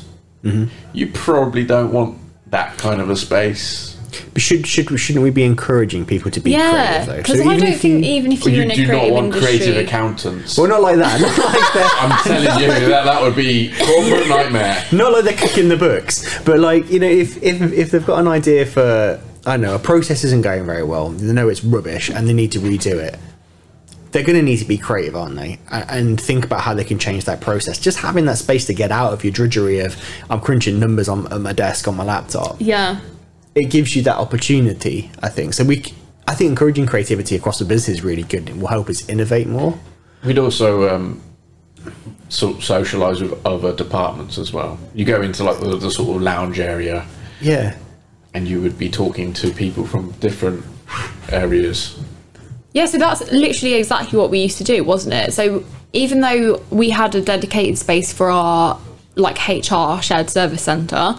you 0.93 1.07
probably 1.07 1.65
don't 1.65 1.91
want 1.93 2.17
that 2.47 2.77
kind 2.77 2.99
of 2.99 3.09
a 3.09 3.15
space. 3.15 3.90
But 4.33 4.41
should 4.41 4.67
should 4.67 4.99
shouldn't 4.99 5.23
we 5.23 5.29
be 5.29 5.43
encouraging 5.43 6.05
people 6.05 6.31
to 6.31 6.39
be 6.39 6.51
yeah, 6.51 6.71
creative 6.71 7.07
though? 7.07 7.17
because 7.17 7.37
So 7.39 7.43
I 7.49 7.53
even 7.53 7.59
don't 7.65 7.73
if 7.73 7.81
think 7.81 8.05
you- 8.05 8.11
even 8.11 8.31
if 8.31 8.45
Or 8.45 8.49
you're 8.49 8.57
you 8.57 8.63
in 8.63 8.71
a 8.71 8.75
do 8.75 8.81
not 8.83 8.89
creative 8.89 9.13
want 9.13 9.25
industry, 9.27 9.57
creative 9.57 9.77
accountants. 9.87 10.57
Well, 10.57 10.67
not 10.67 10.81
like 10.81 10.97
that. 10.97 11.21
Not 11.21 11.29
like 11.37 11.73
that. 11.73 11.99
I'm 12.01 12.23
telling 12.23 12.61
you 12.61 12.67
that 12.89 13.03
that 13.05 13.21
would 13.21 13.35
be 13.35 13.71
corporate 13.77 14.27
nightmare. 14.27 14.83
not 14.91 15.13
like 15.13 15.23
they're 15.23 15.37
cooking 15.37 15.69
the 15.69 15.77
books, 15.77 16.39
but 16.43 16.59
like 16.59 16.89
you 16.91 16.99
know, 16.99 17.07
if 17.07 17.41
if 17.41 17.61
if 17.73 17.91
they've 17.91 18.05
got 18.05 18.19
an 18.19 18.27
idea 18.27 18.65
for 18.65 19.21
I 19.45 19.51
don't 19.51 19.61
know 19.61 19.75
a 19.75 19.79
process 19.79 20.23
isn't 20.23 20.41
going 20.43 20.65
very 20.65 20.83
well, 20.83 21.09
they 21.09 21.31
know 21.33 21.47
it's 21.49 21.63
rubbish 21.63 22.09
and 22.09 22.27
they 22.27 22.33
need 22.33 22.51
to 22.53 22.59
redo 22.59 22.95
it. 22.95 23.17
They're 24.11 24.23
going 24.23 24.35
to 24.37 24.41
need 24.43 24.57
to 24.57 24.65
be 24.65 24.77
creative, 24.77 25.15
aren't 25.15 25.37
they? 25.37 25.57
And 25.71 26.19
think 26.19 26.43
about 26.43 26.59
how 26.59 26.73
they 26.73 26.83
can 26.83 26.99
change 26.99 27.23
that 27.25 27.39
process. 27.39 27.79
Just 27.79 27.97
having 27.99 28.25
that 28.25 28.37
space 28.37 28.65
to 28.65 28.73
get 28.73 28.91
out 28.91 29.13
of 29.13 29.23
your 29.23 29.31
drudgery 29.31 29.79
of 29.79 29.95
I'm 30.29 30.41
crunching 30.41 30.81
numbers 30.81 31.07
on, 31.07 31.31
on 31.31 31.43
my 31.43 31.53
desk 31.53 31.87
on 31.87 31.95
my 31.95 32.03
laptop. 32.03 32.57
yeah, 32.59 32.99
It 33.55 33.69
gives 33.69 33.95
you 33.95 34.01
that 34.03 34.15
opportunity, 34.17 35.11
I 35.21 35.29
think. 35.29 35.53
So 35.53 35.63
we, 35.63 35.83
I 36.27 36.35
think 36.35 36.49
encouraging 36.49 36.85
creativity 36.85 37.35
across 37.35 37.59
the 37.59 37.65
business 37.65 37.97
is 37.97 38.03
really 38.03 38.23
good. 38.23 38.49
It 38.49 38.57
will 38.57 38.67
help 38.67 38.89
us 38.89 39.07
innovate 39.09 39.47
more. 39.47 39.77
We'd 40.23 40.37
also 40.39 40.93
um, 40.95 41.21
sort 42.29 42.55
of 42.57 42.61
socialise 42.61 43.21
with 43.21 43.45
other 43.45 43.75
departments 43.75 44.37
as 44.37 44.53
well. 44.53 44.79
You 44.93 45.03
go 45.03 45.21
into 45.21 45.43
like 45.43 45.59
the, 45.59 45.75
the 45.77 45.91
sort 45.91 46.15
of 46.15 46.21
lounge 46.21 46.59
area, 46.59 47.05
Yeah. 47.41 47.75
and 48.33 48.47
you 48.47 48.61
would 48.61 48.77
be 48.77 48.89
talking 48.89 49.33
to 49.33 49.51
people 49.51 49.85
from 49.85 50.11
different 50.19 50.63
areas. 51.29 51.99
Yeah, 52.73 52.85
so 52.85 52.97
that's 52.97 53.29
literally 53.31 53.73
exactly 53.73 54.17
what 54.17 54.29
we 54.29 54.39
used 54.39 54.57
to 54.59 54.63
do, 54.63 54.83
wasn't 54.85 55.13
it? 55.13 55.33
So 55.33 55.65
even 55.91 56.21
though 56.21 56.63
we 56.69 56.89
had 56.89 57.15
a 57.15 57.21
dedicated 57.21 57.77
space 57.77 58.13
for 58.13 58.29
our 58.29 58.79
like 59.15 59.37
HR 59.47 60.01
shared 60.01 60.29
service 60.29 60.61
centre, 60.63 61.13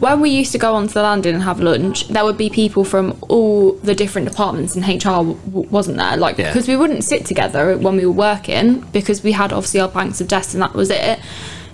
when 0.00 0.20
we 0.20 0.30
used 0.30 0.50
to 0.52 0.58
go 0.58 0.74
onto 0.74 0.94
the 0.94 1.02
landing 1.02 1.34
and 1.34 1.42
have 1.44 1.60
lunch, 1.60 2.08
there 2.08 2.24
would 2.24 2.36
be 2.36 2.50
people 2.50 2.84
from 2.84 3.16
all 3.28 3.72
the 3.72 3.94
different 3.94 4.28
departments 4.28 4.74
in 4.76 4.82
HR 4.82 5.22
w- 5.22 5.38
w- 5.46 5.68
wasn't 5.70 5.96
there? 5.96 6.16
Like 6.16 6.38
Yeah. 6.38 6.48
because 6.52 6.66
we 6.68 6.76
wouldn't 6.76 7.04
sit 7.04 7.24
together 7.24 7.76
when 7.78 7.96
we 7.96 8.04
were 8.04 8.12
working 8.12 8.80
because 8.92 9.22
we 9.22 9.32
had 9.32 9.52
obviously 9.52 9.80
our 9.80 9.88
banks 9.88 10.20
of 10.20 10.28
desks 10.28 10.54
and 10.54 10.62
that 10.62 10.74
was 10.74 10.90
it. 10.90 11.20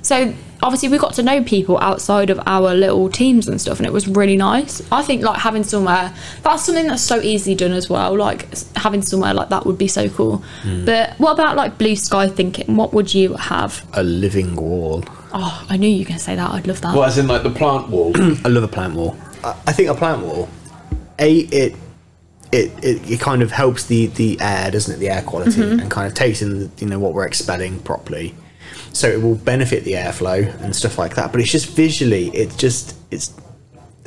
So 0.03 0.35
obviously 0.63 0.89
we 0.91 0.99
got 0.99 1.15
to 1.15 1.23
know 1.23 1.43
people 1.43 1.79
outside 1.79 2.29
of 2.29 2.39
our 2.47 2.75
little 2.75 3.09
teams 3.09 3.49
and 3.49 3.61
stuff 3.61 3.79
and 3.79 3.87
it 3.87 3.93
was 3.93 4.07
really 4.07 4.37
nice. 4.37 4.83
I 4.93 5.03
think 5.03 5.23
like 5.23 5.39
having 5.41 5.65
somewhere 5.65 6.13
that's 6.43 6.65
something 6.67 6.87
that's 6.89 7.03
so 7.03 7.21
easily 7.21 7.55
done 7.55 7.73
as 7.73 7.89
well. 7.89 8.15
Like 8.17 8.51
s- 8.53 8.67
having 8.77 9.01
somewhere 9.01 9.33
like 9.33 9.49
that 9.49 9.65
would 9.65 9.79
be 9.79 9.89
so 9.89 10.09
cool. 10.11 10.37
Hmm. 10.63 10.85
But 10.85 11.15
what 11.19 11.33
about 11.33 11.57
like 11.57 11.79
blue 11.79 11.97
sky 11.97 12.29
thinking? 12.29 12.77
What 12.77 12.93
would 12.93 13.15
you 13.15 13.35
have? 13.35 13.85
A 13.95 14.03
living 14.03 14.55
wall. 14.55 15.03
Oh, 15.35 15.67
I 15.69 15.77
knew 15.77 15.89
you 15.89 16.01
were 16.01 16.09
going 16.09 16.19
to 16.19 16.25
say 16.25 16.37
that. 16.37 16.51
I'd 16.51 16.67
love 16.67 16.81
that. 16.83 16.95
Well, 16.95 17.05
as 17.05 17.19
in 17.19 17.27
like 17.27 17.43
the 17.43 17.51
plant 17.51 17.89
wall. 17.89 18.13
I 18.45 18.49
love 18.49 18.63
a 18.63 18.69
plant 18.69 18.95
wall. 18.95 19.17
I 19.43 19.57
I 19.67 19.73
think 19.73 19.89
a 19.89 19.95
plant 19.95 20.23
wall, 20.23 20.49
a 21.19 21.39
it 21.39 21.75
it, 22.53 22.85
it, 22.85 23.11
it 23.11 23.21
kind 23.21 23.43
of 23.43 23.51
helps 23.51 23.87
the 23.87 24.07
the 24.07 24.39
air, 24.41 24.71
doesn't 24.71 24.95
it? 24.95 24.99
The 24.99 25.09
air 25.09 25.23
quality 25.23 25.53
mm-hmm. 25.53 25.81
and 25.81 25.91
kind 25.91 26.07
of 26.07 26.15
takes 26.15 26.43
in 26.43 26.71
you 26.79 26.87
know 26.87 26.99
what 26.99 27.15
we're 27.15 27.27
expelling 27.27 27.81
properly, 27.81 28.35
so 28.93 29.09
it 29.09 29.23
will 29.23 29.37
benefit 29.37 29.85
the 29.85 29.93
airflow 29.93 30.55
and 30.61 30.77
stuff 30.77 30.99
like 30.99 31.15
that. 31.15 31.33
But 31.33 31.41
it's 31.41 31.51
just 31.51 31.71
visually, 31.71 32.29
it's 32.29 32.57
just 32.57 32.97
it's 33.11 33.33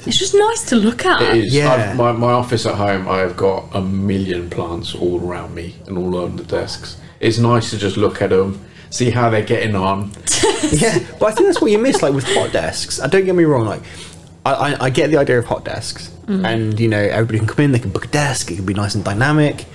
It's 0.06 0.20
just 0.20 0.36
nice 0.36 0.66
to 0.70 0.76
look 0.76 1.06
at. 1.06 1.22
It 1.22 1.46
is. 1.46 1.56
Yeah. 1.56 1.72
I've, 1.72 1.98
my, 1.98 2.12
my 2.12 2.34
office 2.34 2.66
at 2.66 2.76
home, 2.76 3.08
I've 3.08 3.36
got 3.36 3.74
a 3.74 3.82
million 3.82 4.50
plants 4.50 4.94
all 4.94 5.20
around 5.26 5.56
me 5.56 5.76
and 5.88 5.98
all 5.98 6.16
on 6.18 6.36
the 6.36 6.44
desks. 6.44 6.98
It's 7.20 7.40
nice 7.40 7.72
to 7.72 7.78
just 7.78 7.98
look 7.98 8.22
at 8.22 8.30
them, 8.30 8.60
see 8.96 9.12
how 9.12 9.30
they're 9.30 9.44
getting 9.44 9.76
on. 9.76 10.12
yeah. 10.72 11.00
But 11.20 11.26
I 11.26 11.32
think 11.32 11.48
that's 11.48 11.62
what 11.62 11.72
you 11.72 11.78
miss, 11.78 12.02
like 12.02 12.14
with 12.14 12.26
hot 12.34 12.52
desks. 12.52 13.00
I 13.00 13.08
don't 13.08 13.26
get 13.26 13.36
me 13.36 13.44
wrong, 13.44 13.66
like. 13.66 13.84
I, 14.46 14.54
I, 14.54 14.86
I 14.86 14.90
get 14.92 15.10
the 15.10 15.18
idea 15.18 15.40
of 15.40 15.46
hot 15.46 15.66
desks, 15.66 16.10
mm. 16.28 16.46
and 16.46 16.80
you 16.80 16.88
know 16.88 17.02
everybody 17.02 17.40
can 17.40 17.48
come 17.48 17.66
in, 17.66 17.72
they 17.72 17.80
can 17.80 17.90
book 17.90 18.06
a 18.06 18.10
desk, 18.10 18.52
it 18.52 18.58
can 18.58 18.66
be 18.66 18.76
nice 18.76 18.94
and 18.94 19.04
dynamic. 19.04 19.66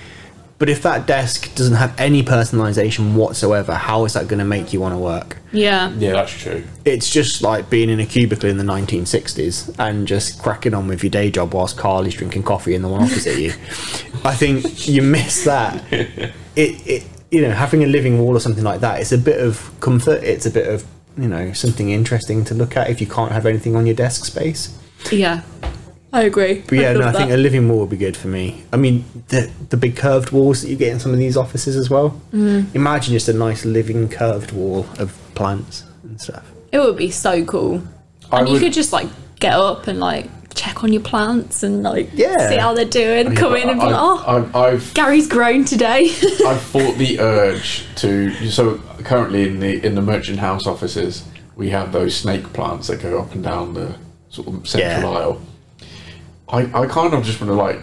But 0.61 0.69
if 0.69 0.83
that 0.83 1.07
desk 1.07 1.55
doesn't 1.55 1.77
have 1.77 1.99
any 1.99 2.21
personalisation 2.21 3.15
whatsoever, 3.15 3.73
how 3.73 4.05
is 4.05 4.13
that 4.13 4.27
going 4.27 4.37
to 4.37 4.45
make 4.45 4.71
you 4.71 4.79
want 4.79 4.93
to 4.93 4.99
work? 4.99 5.39
Yeah. 5.51 5.89
Yeah, 5.93 6.11
that's 6.11 6.39
true. 6.39 6.63
it's 6.85 7.09
just 7.09 7.41
like 7.41 7.67
being 7.71 7.89
in 7.89 7.99
a 7.99 8.05
cubicle 8.05 8.47
in 8.47 8.59
the 8.59 8.63
1960s 8.63 9.73
and 9.79 10.07
just 10.07 10.39
cracking 10.39 10.75
on 10.75 10.87
with 10.87 11.01
your 11.01 11.09
day 11.09 11.31
job 11.31 11.55
whilst 11.55 11.77
Carly's 11.77 12.13
drinking 12.13 12.43
coffee 12.43 12.75
in 12.75 12.83
the 12.83 12.89
one 12.89 13.01
opposite 13.01 13.39
you. 13.39 13.49
I 14.23 14.35
think 14.35 14.87
you 14.87 15.01
miss 15.01 15.45
that. 15.45 15.83
It, 15.91 16.87
it, 16.87 17.03
you 17.31 17.41
know, 17.41 17.51
having 17.51 17.83
a 17.83 17.87
living 17.87 18.19
wall 18.19 18.35
or 18.35 18.39
something 18.39 18.63
like 18.63 18.81
that, 18.81 18.99
it's 18.99 19.11
a 19.11 19.17
bit 19.17 19.39
of 19.39 19.71
comfort. 19.79 20.21
It's 20.23 20.45
a 20.45 20.51
bit 20.51 20.67
of, 20.67 20.85
you 21.17 21.27
know, 21.27 21.53
something 21.53 21.89
interesting 21.89 22.43
to 22.45 22.53
look 22.53 22.77
at 22.77 22.89
if 22.89 23.01
you 23.01 23.07
can't 23.07 23.31
have 23.31 23.45
anything 23.45 23.75
on 23.75 23.85
your 23.85 23.95
desk 23.95 24.25
space. 24.25 24.77
Yeah. 25.11 25.41
I 26.13 26.23
agree. 26.23 26.61
But 26.67 26.77
yeah, 26.77 26.93
no, 26.93 27.07
I 27.07 27.13
think 27.13 27.31
a 27.31 27.37
living 27.37 27.69
wall 27.69 27.79
would 27.79 27.89
be 27.89 27.97
good 27.97 28.17
for 28.17 28.27
me. 28.27 28.65
I 28.73 28.77
mean, 28.77 29.05
the 29.29 29.49
the 29.69 29.77
big 29.77 29.95
curved 29.95 30.31
walls 30.31 30.61
that 30.61 30.69
you 30.69 30.75
get 30.75 30.91
in 30.91 30.99
some 30.99 31.13
of 31.13 31.17
these 31.17 31.37
offices 31.37 31.77
as 31.77 31.89
well. 31.89 32.09
Mm-hmm. 32.33 32.75
Imagine 32.75 33.13
just 33.13 33.29
a 33.29 33.33
nice 33.33 33.63
living 33.63 34.09
curved 34.09 34.51
wall 34.51 34.85
of 34.99 35.17
plants 35.35 35.85
and 36.03 36.19
stuff. 36.19 36.45
It 36.73 36.79
would 36.79 36.97
be 36.97 37.11
so 37.11 37.45
cool. 37.45 37.81
I 38.29 38.39
And 38.39 38.49
you 38.49 38.59
could 38.59 38.73
just 38.73 38.91
like 38.91 39.07
get 39.39 39.53
up 39.53 39.87
and 39.87 40.01
like 40.01 40.29
check 40.53 40.83
on 40.83 40.91
your 40.93 41.01
plants 41.01 41.63
and 41.63 41.83
like 41.83 42.09
Yeah. 42.13 42.49
see 42.49 42.57
how 42.57 42.73
they're 42.73 42.85
doing. 42.85 43.33
Come 43.35 43.55
in 43.55 43.69
and 43.69 43.79
be 43.79 43.85
like, 43.85 43.95
oh, 43.97 44.51
I, 44.53 44.67
I've 44.67 44.93
Gary's 44.93 45.27
grown 45.27 45.65
today. 45.65 46.05
I've 46.45 46.61
fought 46.61 46.97
the 46.97 47.19
urge 47.19 47.85
to. 47.97 48.31
So 48.49 48.77
currently 49.03 49.47
in 49.47 49.59
the 49.59 49.85
in 49.85 49.95
the 49.95 50.01
merchant 50.01 50.39
house 50.39 50.67
offices, 50.67 51.23
we 51.55 51.69
have 51.69 51.91
those 51.91 52.15
snake 52.15 52.51
plants 52.53 52.87
that 52.87 53.01
go 53.01 53.19
up 53.19 53.33
and 53.33 53.43
down 53.43 53.73
the 53.73 53.95
sort 54.29 54.47
of 54.47 54.67
central 54.67 55.13
Yeah. 55.13 55.19
aisle. 55.19 55.41
I 56.49 56.83
I 56.83 56.85
kind 56.87 57.13
of 57.13 57.23
just 57.23 57.39
want 57.41 57.49
to 57.51 57.55
like 57.55 57.79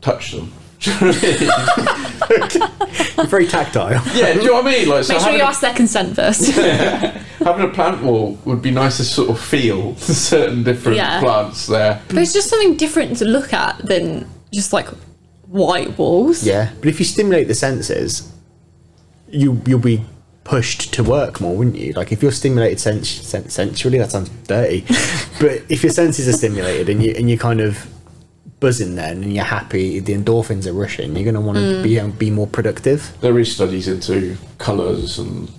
touch 0.00 0.32
them. 0.32 0.52
You 0.84 0.92
know 0.92 1.06
what 1.06 1.24
I 1.24 2.48
mean? 2.58 2.68
You're 3.16 3.26
very 3.26 3.46
tactile. 3.46 3.92
yeah, 4.14 4.32
do 4.34 4.40
you 4.40 4.46
know 4.48 4.54
what 4.54 4.66
I 4.66 4.70
mean? 4.70 4.88
Like, 4.88 5.04
so 5.04 5.14
Make 5.14 5.22
sure 5.22 5.32
you 5.32 5.40
a, 5.42 5.44
ask 5.46 5.60
their 5.60 5.74
consent 5.74 6.14
first. 6.16 6.42
having 7.44 7.64
a 7.68 7.72
plant 7.72 8.02
wall 8.02 8.38
would 8.44 8.62
be 8.62 8.70
nice 8.70 8.96
to 8.96 9.04
sort 9.04 9.30
of 9.30 9.40
feel 9.40 9.94
certain 9.98 10.62
different 10.64 10.96
Yeah. 10.96 11.20
plants 11.20 11.66
there. 11.66 12.00
but 12.08 12.18
it's 12.18 12.32
just 12.32 12.48
something 12.50 12.76
different 12.76 13.16
to 13.18 13.24
look 13.24 13.52
at 13.52 13.78
than 13.86 14.28
just 14.52 14.72
like 14.72 14.88
white 15.46 15.96
walls. 15.98 16.42
Yeah, 16.44 16.72
but 16.80 16.88
if 16.88 16.98
you 16.98 17.04
stimulate 17.04 17.46
the 17.48 17.54
senses, 17.54 18.32
you 19.28 19.60
you'll 19.66 19.78
be 19.80 20.04
pushed 20.44 20.92
to 20.94 21.02
work 21.02 21.40
more, 21.40 21.56
wouldn't 21.56 21.76
you? 21.76 21.92
Like 21.92 22.12
if 22.12 22.22
you're 22.22 22.32
stimulated 22.32 22.78
sens- 22.80 23.08
sen- 23.08 23.48
sensually, 23.48 23.98
that 23.98 24.10
sounds 24.10 24.28
dirty. 24.46 24.80
but 25.40 25.62
if 25.68 25.82
your 25.82 25.92
senses 25.92 26.28
are 26.28 26.32
stimulated 26.36 26.88
and 26.88 27.02
you 27.02 27.14
and 27.16 27.30
you 27.30 27.38
kind 27.38 27.60
of 27.60 27.86
buzzing 28.60 28.94
then 28.94 29.22
and 29.22 29.32
you're 29.34 29.44
happy, 29.44 30.00
the 30.00 30.14
endorphins 30.14 30.66
are 30.66 30.72
rushing. 30.72 31.14
You're 31.16 31.24
going 31.24 31.34
to 31.34 31.40
want 31.40 31.58
to 31.58 31.82
be 31.82 31.98
um, 32.00 32.12
be 32.12 32.30
more 32.30 32.46
productive. 32.46 33.16
There 33.20 33.38
is 33.38 33.52
studies 33.54 33.88
into 33.88 34.36
colours 34.58 35.18
and 35.18 35.50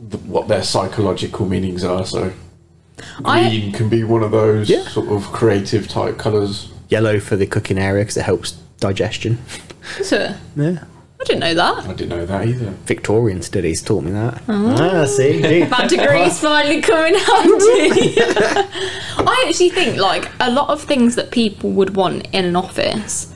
the, 0.00 0.18
what 0.18 0.48
their 0.48 0.62
psychological 0.62 1.46
meanings 1.46 1.84
are. 1.84 2.04
So 2.06 2.32
I- 3.24 3.48
green 3.48 3.72
can 3.72 3.88
be 3.88 4.04
one 4.04 4.22
of 4.22 4.30
those 4.30 4.68
Yeah. 4.68 4.86
sort 4.88 5.08
of 5.08 5.24
creative 5.32 5.88
type 5.88 6.18
colours. 6.18 6.70
Yellow 6.88 7.20
for 7.20 7.36
the 7.36 7.46
cooking 7.46 7.78
area 7.78 8.02
because 8.04 8.16
it 8.16 8.22
helps 8.24 8.52
digestion. 8.80 9.38
So, 10.02 10.34
Yeah. 10.54 10.84
I 11.20 11.24
didn't 11.24 11.40
know 11.40 11.54
that. 11.54 11.86
I 11.86 11.94
didn't 11.94 12.10
know 12.10 12.26
that 12.26 12.46
either. 12.46 12.74
Victorian 12.84 13.40
studies 13.42 13.80
taught 13.82 14.04
me 14.04 14.10
that. 14.10 14.42
Ah, 14.48 15.04
see. 15.06 15.40
That 15.64 15.88
degree's 15.90 16.38
finally 16.40 16.82
coming 16.82 17.14
handy. 17.14 18.20
I 18.20 19.44
actually 19.48 19.70
think 19.70 19.96
like 19.96 20.30
a 20.40 20.50
lot 20.50 20.68
of 20.68 20.82
things 20.82 21.14
that 21.16 21.30
people 21.30 21.70
would 21.70 21.96
want 21.96 22.28
in 22.32 22.44
an 22.44 22.54
office 22.54 23.32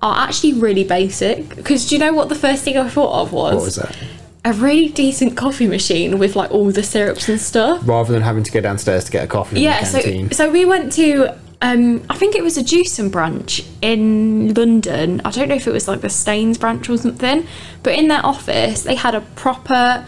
are 0.00 0.26
actually 0.28 0.54
really 0.54 0.84
basic. 0.84 1.54
Because 1.56 1.86
do 1.88 1.96
you 1.96 1.98
know 1.98 2.12
what 2.12 2.28
the 2.28 2.34
first 2.36 2.62
thing 2.62 2.78
I 2.78 2.88
thought 2.88 3.12
of 3.22 3.32
was? 3.32 3.54
what 3.56 3.64
was 3.64 3.76
that? 3.76 3.96
A 4.44 4.52
really 4.52 4.88
decent 4.88 5.36
coffee 5.36 5.68
machine 5.68 6.18
with 6.18 6.34
like 6.34 6.50
all 6.50 6.70
the 6.72 6.82
syrups 6.82 7.28
and 7.28 7.40
stuff. 7.40 7.80
Rather 7.84 8.12
than 8.12 8.22
having 8.22 8.42
to 8.42 8.50
go 8.50 8.60
downstairs 8.60 9.04
to 9.04 9.12
get 9.12 9.24
a 9.24 9.28
coffee 9.28 9.56
in 9.56 9.62
Yeah, 9.62 9.80
the 9.80 10.28
so 10.28 10.28
so 10.30 10.50
we 10.50 10.64
went 10.64 10.92
to 10.94 11.28
um 11.60 12.04
I 12.10 12.16
think 12.16 12.34
it 12.34 12.42
was 12.42 12.56
a 12.58 12.62
Juicing 12.62 13.12
branch 13.12 13.62
in 13.82 14.52
London. 14.54 15.20
I 15.24 15.30
don't 15.30 15.48
know 15.48 15.54
if 15.54 15.68
it 15.68 15.72
was 15.72 15.86
like 15.86 16.00
the 16.00 16.10
Staines 16.10 16.58
branch 16.58 16.88
or 16.88 16.98
something, 16.98 17.46
but 17.84 17.94
in 17.94 18.08
their 18.08 18.24
office 18.26 18.82
they 18.82 18.96
had 18.96 19.14
a 19.14 19.20
proper 19.20 20.04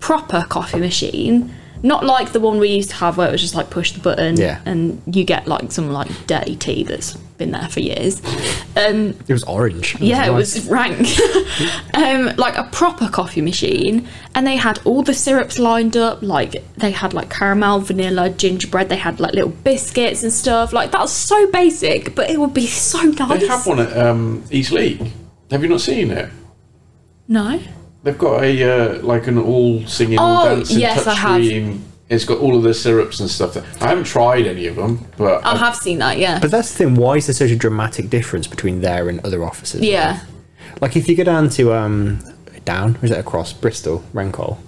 proper 0.00 0.46
coffee 0.48 0.80
machine. 0.80 1.52
Not 1.82 2.04
like 2.04 2.32
the 2.32 2.40
one 2.40 2.58
we 2.58 2.68
used 2.68 2.90
to 2.90 2.96
have 2.96 3.16
where 3.16 3.28
it 3.28 3.32
was 3.32 3.40
just 3.40 3.54
like 3.54 3.70
push 3.70 3.92
the 3.92 4.00
button 4.00 4.36
Yeah. 4.36 4.60
and 4.66 5.00
you 5.06 5.24
get 5.24 5.46
like 5.46 5.70
some 5.72 5.90
like 5.92 6.08
dirty 6.26 6.56
tea 6.56 6.82
that's 6.82 7.14
been 7.38 7.52
there 7.52 7.68
for 7.68 7.78
years. 7.80 8.20
Um 8.76 9.10
it 9.28 9.32
was 9.32 9.44
orange. 9.44 9.94
It 9.94 10.00
yeah, 10.02 10.26
it 10.26 10.32
nice. 10.32 10.54
was 10.56 10.66
rank. 10.68 11.06
um, 11.94 12.34
like 12.36 12.56
a 12.56 12.64
proper 12.72 13.08
coffee 13.08 13.40
machine, 13.42 14.08
and 14.34 14.44
they 14.46 14.56
had 14.56 14.80
all 14.84 15.02
the 15.02 15.14
syrups 15.14 15.58
lined 15.58 15.96
up. 15.96 16.20
Like 16.22 16.64
they 16.76 16.90
had 16.90 17.14
like 17.14 17.30
caramel, 17.30 17.80
vanilla, 17.80 18.30
gingerbread. 18.30 18.88
They 18.88 18.96
had 18.96 19.20
like 19.20 19.34
little 19.34 19.50
biscuits 19.50 20.22
and 20.24 20.32
stuff. 20.32 20.72
Like 20.72 20.90
that's 20.90 21.12
so 21.12 21.48
basic, 21.52 22.14
but 22.16 22.28
it 22.28 22.40
would 22.40 22.54
be 22.54 22.66
so 22.66 23.00
nice. 23.02 23.40
They 23.40 23.46
have 23.46 23.66
one 23.66 23.78
at 23.78 23.96
um, 23.96 24.42
East 24.50 24.72
League. 24.72 25.00
Have 25.52 25.62
you 25.62 25.68
not 25.68 25.80
seen 25.80 26.10
it? 26.10 26.28
No. 27.28 27.60
They've 28.02 28.16
got 28.18 28.42
a 28.44 28.62
uh, 28.98 29.02
like 29.02 29.26
an 29.26 29.38
all 29.38 29.84
singing, 29.86 30.18
all 30.18 30.46
Oh, 30.46 30.54
dancing 30.56 30.78
yes, 30.78 31.06
I 31.06 31.14
have. 31.14 31.40
touchscreen. 31.42 31.80
It's 32.08 32.24
got 32.24 32.38
all 32.38 32.56
of 32.56 32.62
the 32.62 32.72
syrups 32.72 33.20
and 33.20 33.28
stuff. 33.28 33.54
There. 33.54 33.64
I 33.82 33.88
haven't 33.88 34.04
tried 34.04 34.46
any 34.46 34.66
of 34.66 34.76
them, 34.76 35.06
but 35.18 35.44
I 35.44 35.52
I- 35.52 35.56
have 35.56 35.76
seen 35.76 35.98
that. 35.98 36.16
Yeah. 36.18 36.38
But 36.38 36.50
that's 36.50 36.70
the 36.72 36.78
thing. 36.84 36.94
Why 36.94 37.16
is 37.16 37.26
there 37.26 37.34
such 37.34 37.50
a 37.50 37.56
dramatic 37.56 38.08
difference 38.08 38.46
between 38.46 38.80
there 38.80 39.08
and 39.08 39.20
other 39.20 39.44
offices? 39.44 39.82
yeah. 39.82 40.20
Like 40.80 40.96
if 40.96 41.08
you 41.08 41.16
go 41.16 41.24
down 41.24 41.48
to 41.50 41.72
um 41.74 42.20
down, 42.64 42.96
or 43.02 43.04
is 43.04 43.10
it 43.10 43.18
across 43.18 43.52
Bristol, 43.52 44.04
Rencol, 44.14 44.58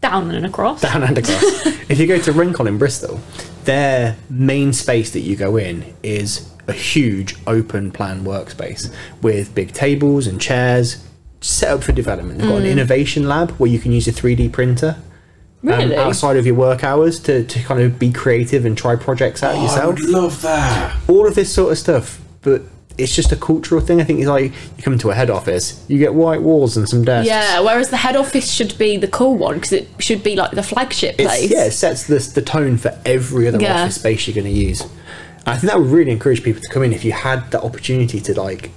Down 0.00 0.30
and 0.32 0.44
across. 0.46 0.80
down 0.82 1.02
and 1.02 1.16
across. 1.16 1.42
if 1.88 1.98
you 1.98 2.06
go 2.06 2.18
to 2.18 2.32
Rencol 2.32 2.66
in 2.68 2.76
Bristol, 2.78 3.20
their 3.64 4.16
main 4.28 4.72
space 4.72 5.12
that 5.12 5.20
you 5.20 5.34
go 5.36 5.56
in 5.56 5.94
is 6.02 6.50
a 6.68 6.72
huge 6.72 7.36
open 7.46 7.90
plan 7.92 8.22
workspace 8.24 8.92
with 9.22 9.54
big 9.54 9.72
tables 9.72 10.26
and 10.26 10.40
chairs 10.40 11.05
set 11.46 11.70
up 11.70 11.84
for 11.84 11.92
development. 11.92 12.38
They've 12.40 12.48
got 12.48 12.60
an 12.60 12.66
innovation 12.66 13.28
lab 13.28 13.50
where 13.52 13.70
you 13.70 13.78
can 13.78 13.92
use 13.92 14.06
a 14.08 14.12
3D 14.12 14.52
printer. 14.52 14.96
um, 15.62 15.92
outside 15.92 16.36
of 16.36 16.46
your 16.46 16.54
work 16.54 16.84
hours 16.84 17.18
to, 17.20 17.44
to 17.44 17.58
kind 17.62 17.80
of 17.80 17.98
be 17.98 18.12
creative 18.12 18.64
and 18.64 18.76
try 18.78 18.94
projects 18.94 19.42
out 19.42 19.54
Oh, 19.54 19.58
I 19.58 19.62
yourself. 19.62 19.86
would 19.86 20.08
love 20.08 20.42
that. 20.42 20.96
all 21.08 21.26
of 21.26 21.34
this 21.34 21.52
sort 21.52 21.72
of 21.72 21.78
stuff, 21.78 22.20
but 22.42 22.62
it's 22.98 23.14
just 23.16 23.32
a 23.32 23.36
cultural 23.36 23.80
thing. 23.80 24.00
I 24.00 24.04
think 24.04 24.20
it's 24.20 24.28
like 24.28 24.52
you 24.76 24.82
come 24.82 24.96
to 24.98 25.10
a 25.10 25.14
head 25.14 25.28
office, 25.28 25.84
you 25.88 25.98
get 25.98 26.14
white 26.14 26.40
walls 26.42 26.76
and 26.76 26.88
some 26.88 27.04
desks. 27.04 27.28
Yeah, 27.28 27.60
whereas 27.60 27.90
the 27.90 27.96
head 27.96 28.16
office 28.16 28.52
should 28.52 28.76
be 28.78 28.96
the 28.96 29.08
cool 29.08 29.36
one 29.36 29.54
because 29.56 29.72
it 29.72 29.88
should 29.98 30.22
be 30.22 30.36
like 30.36 30.52
the 30.52 30.62
flagship 30.62 31.16
It's, 31.18 31.28
place. 31.28 31.50
yeah, 31.50 31.64
it 31.64 31.72
sets 31.72 32.06
the, 32.06 32.18
the 32.34 32.42
tone 32.42 32.76
for 32.76 32.96
every 33.04 33.48
other 33.48 33.58
Yeah. 33.60 33.82
office 33.82 33.96
space 33.96 34.26
you're 34.28 34.34
going 34.34 34.46
to 34.46 34.50
use. 34.60 34.82
I 35.46 35.56
think 35.56 35.72
that 35.72 35.78
would 35.80 35.90
really 35.90 36.10
encourage 36.12 36.42
people 36.44 36.62
to 36.62 36.68
come 36.72 36.82
in 36.84 36.92
if 36.92 37.04
you 37.04 37.12
had 37.12 37.50
the 37.50 37.60
opportunity 37.62 38.20
to 38.20 38.40
like 38.40 38.70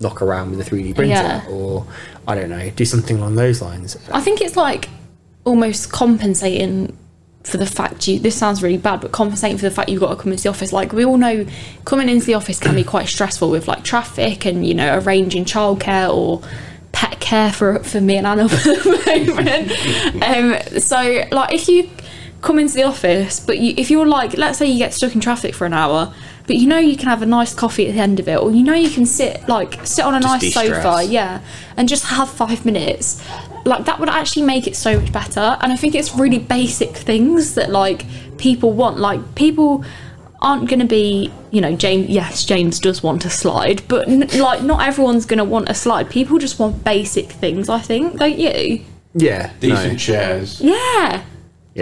knock 0.00 0.22
around 0.22 0.50
with 0.50 0.60
a 0.60 0.70
3D 0.70 0.94
printer 0.94 1.14
Yeah. 1.14 1.46
or 1.48 1.86
I 2.26 2.34
don't 2.34 2.50
know, 2.50 2.70
do 2.70 2.84
something 2.84 3.18
along 3.18 3.34
those 3.36 3.60
lines. 3.62 3.96
I 4.12 4.20
think 4.20 4.40
it's 4.40 4.56
like 4.56 4.88
almost 5.44 5.90
compensating 5.90 6.96
for 7.44 7.56
the 7.56 7.66
fact 7.66 8.06
you. 8.06 8.18
This 8.18 8.36
sounds 8.36 8.62
really 8.62 8.76
bad, 8.76 9.00
but 9.00 9.12
compensating 9.12 9.56
for 9.56 9.64
the 9.64 9.70
fact 9.70 9.88
you've 9.88 10.00
got 10.00 10.10
to 10.10 10.16
come 10.16 10.32
into 10.32 10.44
the 10.44 10.50
office. 10.50 10.72
Like 10.72 10.92
we 10.92 11.04
all 11.04 11.16
know, 11.16 11.46
coming 11.84 12.08
into 12.08 12.26
the 12.26 12.34
office 12.34 12.58
can 12.60 12.74
be 12.74 12.84
quite 12.84 13.08
stressful 13.08 13.50
with 13.50 13.66
like 13.66 13.82
traffic 13.84 14.44
and 14.44 14.66
you 14.66 14.74
know 14.74 14.98
arranging 14.98 15.44
childcare 15.44 16.14
or 16.14 16.42
pet 16.92 17.18
care 17.20 17.52
for 17.52 17.78
for 17.82 18.00
me 18.00 18.16
and 18.16 18.26
Anna 18.26 18.48
for 18.48 18.56
the 18.56 19.24
moment. 19.26 20.22
um, 20.74 20.80
so 20.80 21.24
like 21.32 21.54
if 21.54 21.68
you 21.68 21.88
come 22.42 22.58
into 22.58 22.74
the 22.74 22.84
office, 22.84 23.40
but 23.40 23.58
you, 23.58 23.74
if 23.76 23.90
you're 23.90 24.06
like, 24.06 24.36
let's 24.36 24.58
say 24.58 24.66
you 24.66 24.78
get 24.78 24.92
stuck 24.94 25.14
in 25.14 25.20
traffic 25.20 25.54
for 25.54 25.64
an 25.66 25.72
hour. 25.72 26.14
But 26.48 26.56
you 26.56 26.66
know 26.66 26.78
you 26.78 26.96
can 26.96 27.06
have 27.06 27.22
a 27.22 27.26
nice 27.26 27.54
coffee 27.54 27.86
at 27.88 27.94
the 27.94 28.00
end 28.00 28.18
of 28.18 28.26
it, 28.26 28.36
or 28.40 28.50
you 28.50 28.64
know 28.64 28.74
you 28.74 28.90
can 28.90 29.06
sit 29.06 29.48
like 29.48 29.86
sit 29.86 30.04
on 30.04 30.14
a 30.14 30.20
Just 30.20 30.32
nice 30.32 30.40
de-stress. 30.40 30.82
sofa, 30.82 31.04
yeah, 31.04 31.40
and 31.76 31.88
just 31.88 32.04
have 32.06 32.28
five 32.28 32.64
minutes. 32.64 33.22
Like 33.64 33.84
that 33.84 34.00
would 34.00 34.08
actually 34.08 34.42
make 34.46 34.66
it 34.66 34.74
so 34.74 34.98
much 34.98 35.12
better. 35.12 35.56
And 35.60 35.72
I 35.72 35.76
think 35.76 35.94
it's 35.94 36.14
really 36.16 36.38
basic 36.40 36.96
things 36.96 37.54
that 37.54 37.70
like 37.70 38.04
people 38.38 38.72
want. 38.72 38.98
Like 38.98 39.34
people 39.36 39.84
aren't 40.40 40.68
going 40.70 40.78
to 40.80 40.86
be, 40.86 41.30
you 41.50 41.60
know, 41.60 41.76
James. 41.76 42.08
Yes, 42.08 42.44
James 42.44 42.80
does 42.80 43.02
want 43.02 43.24
a 43.24 43.30
slide, 43.30 43.82
but 43.88 44.08
n- 44.08 44.28
like 44.38 44.62
not 44.62 44.86
everyone's 44.88 45.26
going 45.26 45.38
to 45.38 45.44
want 45.44 45.68
a 45.68 45.74
slide. 45.74 46.08
People 46.08 46.38
just 46.38 46.58
want 46.58 46.82
basic 46.82 47.26
things. 47.26 47.68
I 47.68 47.80
think, 47.80 48.18
don't 48.18 48.38
you? 48.38 48.84
Yeah, 49.14 49.52
Decent 49.60 49.92
no. 49.92 49.98
chairs. 49.98 50.60
Yeah. 50.60 51.24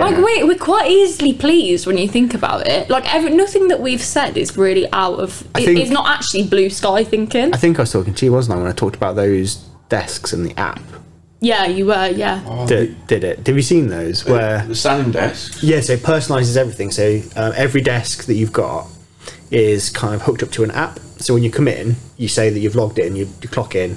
Like 0.05 0.17
we're, 0.17 0.47
we're 0.47 0.59
quite 0.59 0.91
easily 0.91 1.33
pleased 1.33 1.87
when 1.87 1.99
you 1.99 2.09
think 2.09 2.35
about 2.35 2.67
it. 2.67 2.91
Like 2.91 3.13
every, 3.15 3.31
nothing 3.31 3.69
that 3.69 3.81
we've 3.81 4.03
said 4.03 4.37
is 4.37 4.57
really 4.57 4.91
out 4.93 5.19
of. 5.19 5.47
I 5.55 5.61
it- 5.61 5.65
think- 5.65 5.79
it's 5.81 5.91
not 5.91 6.09
actually 6.09 6.45
blue 6.49 6.71
sky 6.71 7.05
thinking. 7.05 7.55
I 7.55 7.57
think 7.57 7.79
I 7.79 7.83
was 7.83 7.93
talking 7.93 8.15
to 8.15 8.27
you, 8.27 8.33
wasn't 8.33 8.59
I, 8.59 8.63
when 8.63 8.71
I 8.71 8.75
talked 8.75 8.97
about 8.97 9.17
those 9.17 9.57
desks 9.89 10.33
and 10.33 10.45
the 10.45 10.59
app 10.59 10.81
yeah, 11.41 11.67
you 11.67 11.87
were. 11.87 12.09
Yeah. 12.09 12.41
that 12.67 13.07
did 13.07 13.25
it. 13.25 13.47
Have 13.47 13.57
you 13.57 13.63
seen 13.63 13.89
those 13.89 14.25
where 14.25 14.65
The 14.67 14.75
standing 14.75 15.13
desk? 15.13 15.59
Yeah, 15.63 15.81
so 15.81 15.95
it 15.95 16.01
personalizes 16.01 16.57
everything. 16.57 16.91
So 16.91 17.21
um, 17.37 17.53
every 17.57 17.83
desk 17.83 18.25
that 18.25 18.35
you've 18.35 18.53
got 18.53 18.89
is 19.51 19.91
kind 19.91 20.15
of 20.15 20.23
hooked 20.23 20.43
up 20.43 20.51
to 20.53 20.65
an 20.65 20.71
app. 20.71 20.99
So 21.19 21.35
when 21.35 21.43
you 21.43 21.51
come 21.51 21.69
in, 21.69 21.97
you 22.17 22.29
say 22.29 22.51
that 22.51 22.59
you've 22.59 22.75
logged 22.75 22.99
in, 22.99 23.17
you, 23.17 23.29
you 23.43 23.49
clock 23.49 23.75
in, 23.75 23.97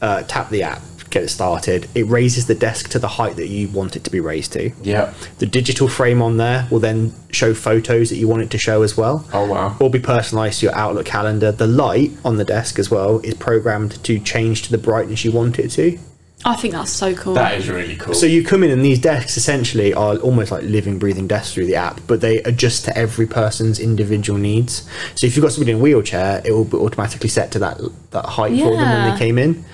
uh, 0.00 0.22
tap 0.22 0.50
the 0.50 0.62
app, 0.62 0.82
get 1.14 1.22
it 1.22 1.28
started. 1.28 1.88
It 1.94 2.02
raises 2.02 2.46
the 2.46 2.54
desk 2.54 2.90
to 2.90 2.98
the 2.98 3.08
height 3.08 3.36
that 3.36 3.48
you 3.48 3.68
want 3.68 3.96
it 3.96 4.04
to 4.04 4.10
be 4.10 4.20
raised 4.20 4.52
to. 4.52 4.70
Yeah. 4.82 5.14
The 5.38 5.46
digital 5.46 5.88
frame 5.88 6.20
on 6.20 6.36
there 6.36 6.68
will 6.70 6.80
then 6.80 7.14
show 7.30 7.54
photos 7.54 8.10
that 8.10 8.16
you 8.16 8.28
want 8.28 8.42
it 8.42 8.50
to 8.50 8.58
show 8.58 8.82
as 8.82 8.96
well. 8.96 9.26
Oh, 9.32 9.46
wow. 9.46 9.76
Or 9.80 9.88
be 9.88 10.00
personalized 10.00 10.60
to 10.60 10.66
your 10.66 10.74
Outlook 10.74 11.06
calendar. 11.06 11.52
The 11.52 11.66
light 11.66 12.10
on 12.24 12.36
the 12.36 12.44
desk 12.44 12.78
as 12.78 12.90
well 12.90 13.20
is 13.20 13.34
programmed 13.34 14.02
to 14.04 14.18
change 14.18 14.62
to 14.62 14.70
the 14.70 14.78
brightness 14.78 15.24
you 15.24 15.32
want 15.32 15.58
it 15.58 15.70
to. 15.70 15.98
I 16.46 16.56
think 16.56 16.74
that's 16.74 16.90
so 16.90 17.14
cool. 17.14 17.34
That 17.34 17.54
is 17.54 17.70
really 17.70 17.96
cool. 17.96 18.12
So 18.12 18.26
you 18.26 18.44
come 18.44 18.62
in 18.62 18.70
and 18.70 18.84
these 18.84 18.98
desks 18.98 19.38
essentially 19.38 19.94
are 19.94 20.16
almost 20.18 20.52
like 20.52 20.62
living, 20.64 20.98
breathing 20.98 21.26
desks 21.26 21.54
through 21.54 21.66
the 21.66 21.76
app, 21.76 22.00
but 22.06 22.20
they 22.20 22.38
adjust 22.42 22.84
to 22.84 22.98
every 22.98 23.26
person's 23.26 23.80
individual 23.80 24.38
needs. 24.38 24.86
So 25.14 25.26
if 25.26 25.36
you've 25.36 25.42
got 25.42 25.52
somebody 25.52 25.72
in 25.72 25.78
a 25.78 25.80
wheelchair, 25.80 26.42
it 26.44 26.52
will 26.52 26.66
be 26.66 26.76
automatically 26.76 27.30
set 27.30 27.50
to 27.52 27.58
that 27.60 27.80
that 28.10 28.26
height 28.26 28.58
for 28.58 28.76
them 28.76 28.90
when 28.90 29.12
they 29.12 29.18
came 29.18 29.38
in. 29.38 29.64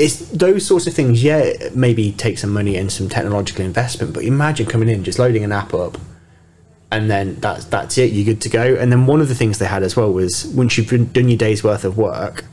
It's 0.00 0.16
those 0.30 0.64
sorts 0.64 0.86
of 0.86 0.94
things. 0.94 1.22
Yeah, 1.22 1.52
maybe 1.74 2.12
take 2.12 2.38
some 2.38 2.50
money 2.50 2.76
and 2.76 2.90
some 2.90 3.08
technological 3.08 3.64
investment, 3.64 4.14
but 4.14 4.24
imagine 4.24 4.66
coming 4.66 4.88
in 4.88 5.04
just 5.04 5.18
loading 5.18 5.44
an 5.44 5.52
app 5.52 5.74
up, 5.74 5.98
and 6.90 7.10
then 7.10 7.34
that's 7.36 7.66
that's 7.66 7.98
it. 7.98 8.12
You're 8.12 8.24
good 8.24 8.40
to 8.42 8.48
go. 8.48 8.76
And 8.76 8.90
then 8.90 9.06
one 9.06 9.20
of 9.20 9.28
the 9.28 9.34
things 9.34 9.58
they 9.58 9.66
had 9.66 9.82
as 9.82 9.96
well 9.96 10.10
was 10.10 10.46
once 10.46 10.78
you've 10.78 11.12
done 11.12 11.28
your 11.28 11.36
day's 11.36 11.62
worth 11.62 11.84
of 11.84 11.98
work, 11.98 12.44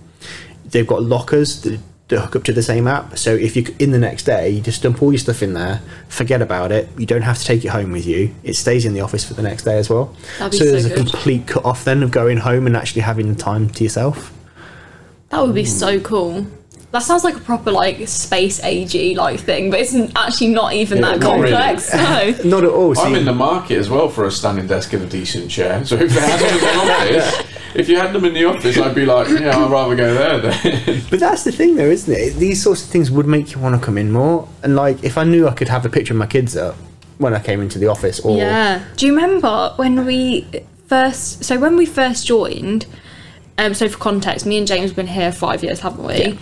they've 0.65 0.85
got 0.85 1.03
lockers 1.03 1.61
that, 1.61 1.79
that 2.09 2.19
hook 2.19 2.35
up 2.35 2.43
to 2.43 2.53
the 2.53 2.61
same 2.61 2.85
app. 2.85 3.17
So 3.17 3.33
if 3.33 3.55
you 3.55 3.73
in 3.79 3.91
the 3.91 3.99
next 3.99 4.23
day, 4.23 4.49
you 4.49 4.59
just 4.59 4.83
dump 4.83 5.01
all 5.01 5.13
your 5.13 5.19
stuff 5.19 5.41
in 5.41 5.53
there, 5.53 5.81
forget 6.09 6.41
about 6.41 6.73
it. 6.73 6.89
You 6.97 7.05
don't 7.05 7.21
have 7.21 7.37
to 7.39 7.45
take 7.45 7.63
it 7.63 7.69
home 7.69 7.93
with 7.93 8.05
you. 8.05 8.35
It 8.43 8.55
stays 8.55 8.85
in 8.85 8.93
the 8.93 9.01
office 9.01 9.23
for 9.23 9.35
the 9.35 9.41
next 9.41 9.63
day 9.63 9.77
as 9.77 9.89
well. 9.89 10.13
That'd 10.37 10.51
be 10.51 10.57
so 10.57 10.65
so 10.65 10.71
there's 10.71 10.85
a 10.85 10.93
complete 10.93 11.47
cut 11.47 11.63
off 11.63 11.85
then 11.85 12.03
of 12.03 12.11
going 12.11 12.39
home 12.39 12.67
and 12.67 12.75
actually 12.75 13.03
having 13.03 13.29
the 13.33 13.39
time 13.39 13.69
to 13.69 13.83
yourself. 13.85 14.33
That 15.29 15.45
would 15.45 15.55
be 15.55 15.65
so 15.65 15.97
hmm. 15.97 16.03
cool. 16.03 16.47
That 16.91 16.99
sounds 17.03 17.23
like 17.25 17.35
a 17.35 17.39
proper 17.41 17.69
like 17.71 18.07
space 18.07 18.61
agey 18.61 19.15
like 19.15 19.41
thing, 19.41 19.69
but 19.69 19.79
it's 19.81 19.93
actually 20.15 20.47
not 20.53 20.71
even 20.73 20.99
Yeah, 20.99 21.11
that 21.11 21.19
not 21.19 21.39
really. 21.39 21.51
complex. 21.51 21.93
No. 22.43 22.49
Not 22.49 22.63
at 22.63 22.69
all. 22.69 22.97
I'm 22.97 23.13
See, 23.13 23.19
in 23.19 23.25
the 23.25 23.33
market 23.33 23.77
as 23.77 23.89
well 23.89 24.07
for 24.07 24.25
a 24.25 24.31
standing 24.31 24.67
desk 24.67 24.93
and 24.93 25.03
a 25.03 25.05
decent 25.05 25.51
chair. 25.51 25.83
So 25.85 25.95
if 25.97 26.13
they 26.13 26.21
had 26.21 26.39
them 26.39 26.53
in 26.55 26.63
the 26.63 27.25
office, 27.27 27.47
if 27.75 27.89
you 27.89 27.97
had 27.97 28.13
them 28.13 28.25
in 28.25 28.33
the 28.33 28.45
office, 28.45 28.77
I'd 28.77 28.95
be 28.95 29.05
like, 29.05 29.27
yeah, 29.39 29.57
I'd 29.57 29.69
rather 29.69 29.95
go 29.97 30.13
there 30.13 30.39
then. 30.39 31.01
But 31.09 31.19
that's 31.19 31.43
the 31.43 31.51
thing, 31.51 31.75
though, 31.75 31.89
isn't 31.89 32.11
it? 32.13 32.35
These 32.35 32.63
sorts 32.63 32.83
of 32.83 32.89
things 32.89 33.11
would 33.11 33.27
make 33.27 33.51
you 33.53 33.59
want 33.59 33.75
to 33.79 33.85
come 33.85 33.97
in 33.97 34.11
more. 34.11 34.47
And 34.63 34.75
like, 34.77 35.03
if 35.03 35.17
I 35.17 35.25
knew 35.25 35.45
I 35.47 35.53
could 35.53 35.67
have 35.67 35.85
a 35.85 35.89
picture 35.89 36.13
of 36.13 36.17
my 36.19 36.25
kids 36.25 36.55
up 36.55 36.75
when 37.17 37.33
I 37.33 37.39
came 37.39 37.61
into 37.61 37.79
the 37.79 37.87
office, 37.87 38.19
or 38.21 38.37
Yeah. 38.37 38.81
Do 38.95 39.05
you 39.07 39.13
remember 39.13 39.73
when 39.75 40.05
we 40.05 40.47
first? 40.87 41.43
So 41.43 41.59
when 41.59 41.75
we 41.75 41.85
first 41.85 42.25
joined, 42.25 42.85
um, 43.57 43.73
so 43.73 43.89
for 43.89 43.97
context, 43.97 44.45
me 44.45 44.57
and 44.57 44.65
James 44.65 44.91
have 44.91 44.95
been 44.95 45.07
here 45.07 45.31
five 45.33 45.63
years, 45.63 45.81
haven't 45.81 46.05
we? 46.05 46.39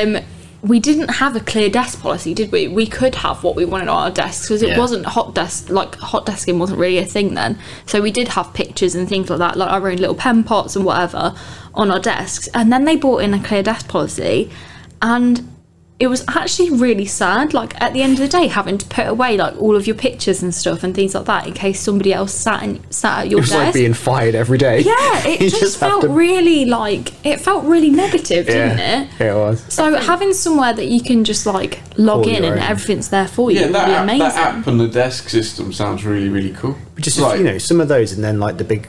Um, 0.00 0.18
we 0.60 0.80
didn't 0.80 1.08
have 1.08 1.36
a 1.36 1.40
clear 1.40 1.68
desk 1.70 2.00
policy, 2.00 2.34
did 2.34 2.50
we? 2.50 2.66
We 2.66 2.86
could 2.86 3.14
have 3.16 3.44
what 3.44 3.54
we 3.54 3.64
wanted 3.64 3.88
on 3.88 4.02
our 4.02 4.10
desks 4.10 4.46
because 4.48 4.62
it 4.62 4.70
Yeah. 4.70 4.78
wasn't 4.78 5.06
hot 5.06 5.34
desk 5.34 5.70
like 5.70 5.94
hot 5.96 6.26
desking 6.26 6.58
wasn't 6.58 6.80
really 6.80 6.98
a 6.98 7.04
thing 7.04 7.34
then. 7.34 7.58
So 7.86 8.00
we 8.00 8.10
did 8.10 8.28
have 8.28 8.52
pictures 8.54 8.96
and 8.96 9.08
things 9.08 9.30
like 9.30 9.38
that, 9.38 9.56
like 9.56 9.70
our 9.70 9.88
own 9.88 9.98
little 9.98 10.16
pen 10.16 10.42
pots 10.42 10.74
and 10.74 10.84
whatever 10.84 11.32
on 11.74 11.92
our 11.92 12.00
desks. 12.00 12.48
And 12.54 12.72
then 12.72 12.84
they 12.86 12.96
brought 12.96 13.18
in 13.18 13.34
a 13.34 13.38
clear 13.42 13.62
desk 13.62 13.86
policy, 13.86 14.50
and 15.00 15.46
it 16.00 16.06
was 16.06 16.24
actually 16.28 16.70
really 16.70 17.06
sad. 17.06 17.52
Like 17.52 17.80
at 17.82 17.92
the 17.92 18.02
end 18.02 18.12
of 18.12 18.18
the 18.20 18.28
day, 18.28 18.46
having 18.46 18.78
to 18.78 18.86
put 18.86 19.08
away 19.08 19.36
like 19.36 19.56
all 19.60 19.74
of 19.74 19.86
your 19.88 19.96
pictures 19.96 20.42
and 20.44 20.54
stuff 20.54 20.84
and 20.84 20.94
things 20.94 21.12
like 21.12 21.24
that 21.24 21.48
in 21.48 21.54
case 21.54 21.80
somebody 21.80 22.12
else 22.12 22.32
sat 22.32 22.62
and 22.62 22.80
sat 22.94 23.20
at 23.24 23.30
your 23.30 23.38
it 23.38 23.42
was 23.42 23.50
desk. 23.50 23.64
like 23.64 23.74
being 23.74 23.94
fired 23.94 24.36
every 24.36 24.58
day. 24.58 24.78
yeah, 24.80 24.94
it 25.26 25.40
You 25.40 25.50
just, 25.50 25.78
felt 25.78 26.02
to- 26.02 26.08
really 26.08 26.64
like 26.66 27.12
it 27.26 27.40
felt 27.40 27.64
really 27.64 27.90
negative, 27.90 28.46
didn't 28.46 28.78
yeah, 28.78 29.02
it? 29.02 29.08
yeah, 29.18 29.32
it 29.32 29.36
was. 29.36 29.60
So 29.72 29.96
having 29.96 30.32
somewhere 30.34 30.72
that 30.72 30.86
you 30.86 31.02
can 31.02 31.24
just 31.24 31.46
like 31.46 31.80
log 31.98 32.22
Call 32.24 32.32
in 32.32 32.44
and 32.44 32.54
own. 32.54 32.58
everything's 32.58 33.08
there 33.08 33.26
for 33.26 33.50
you 33.50 33.58
yeah, 33.58 33.66
would 33.66 33.74
that 33.74 33.86
be 33.86 33.92
app, 33.94 34.02
amazing. 34.04 34.18
that 34.20 34.36
app 34.58 34.66
and 34.68 34.78
the 34.78 34.86
desk 34.88 35.28
system 35.28 35.72
sounds 35.72 36.04
really, 36.04 36.28
really 36.28 36.52
cool. 36.52 36.76
Just 37.00 37.18
like, 37.18 37.38
you 37.38 37.44
know, 37.44 37.58
some 37.58 37.80
of 37.80 37.88
those, 37.88 38.12
and 38.12 38.22
then 38.22 38.38
like 38.38 38.56
the 38.58 38.64
big 38.64 38.88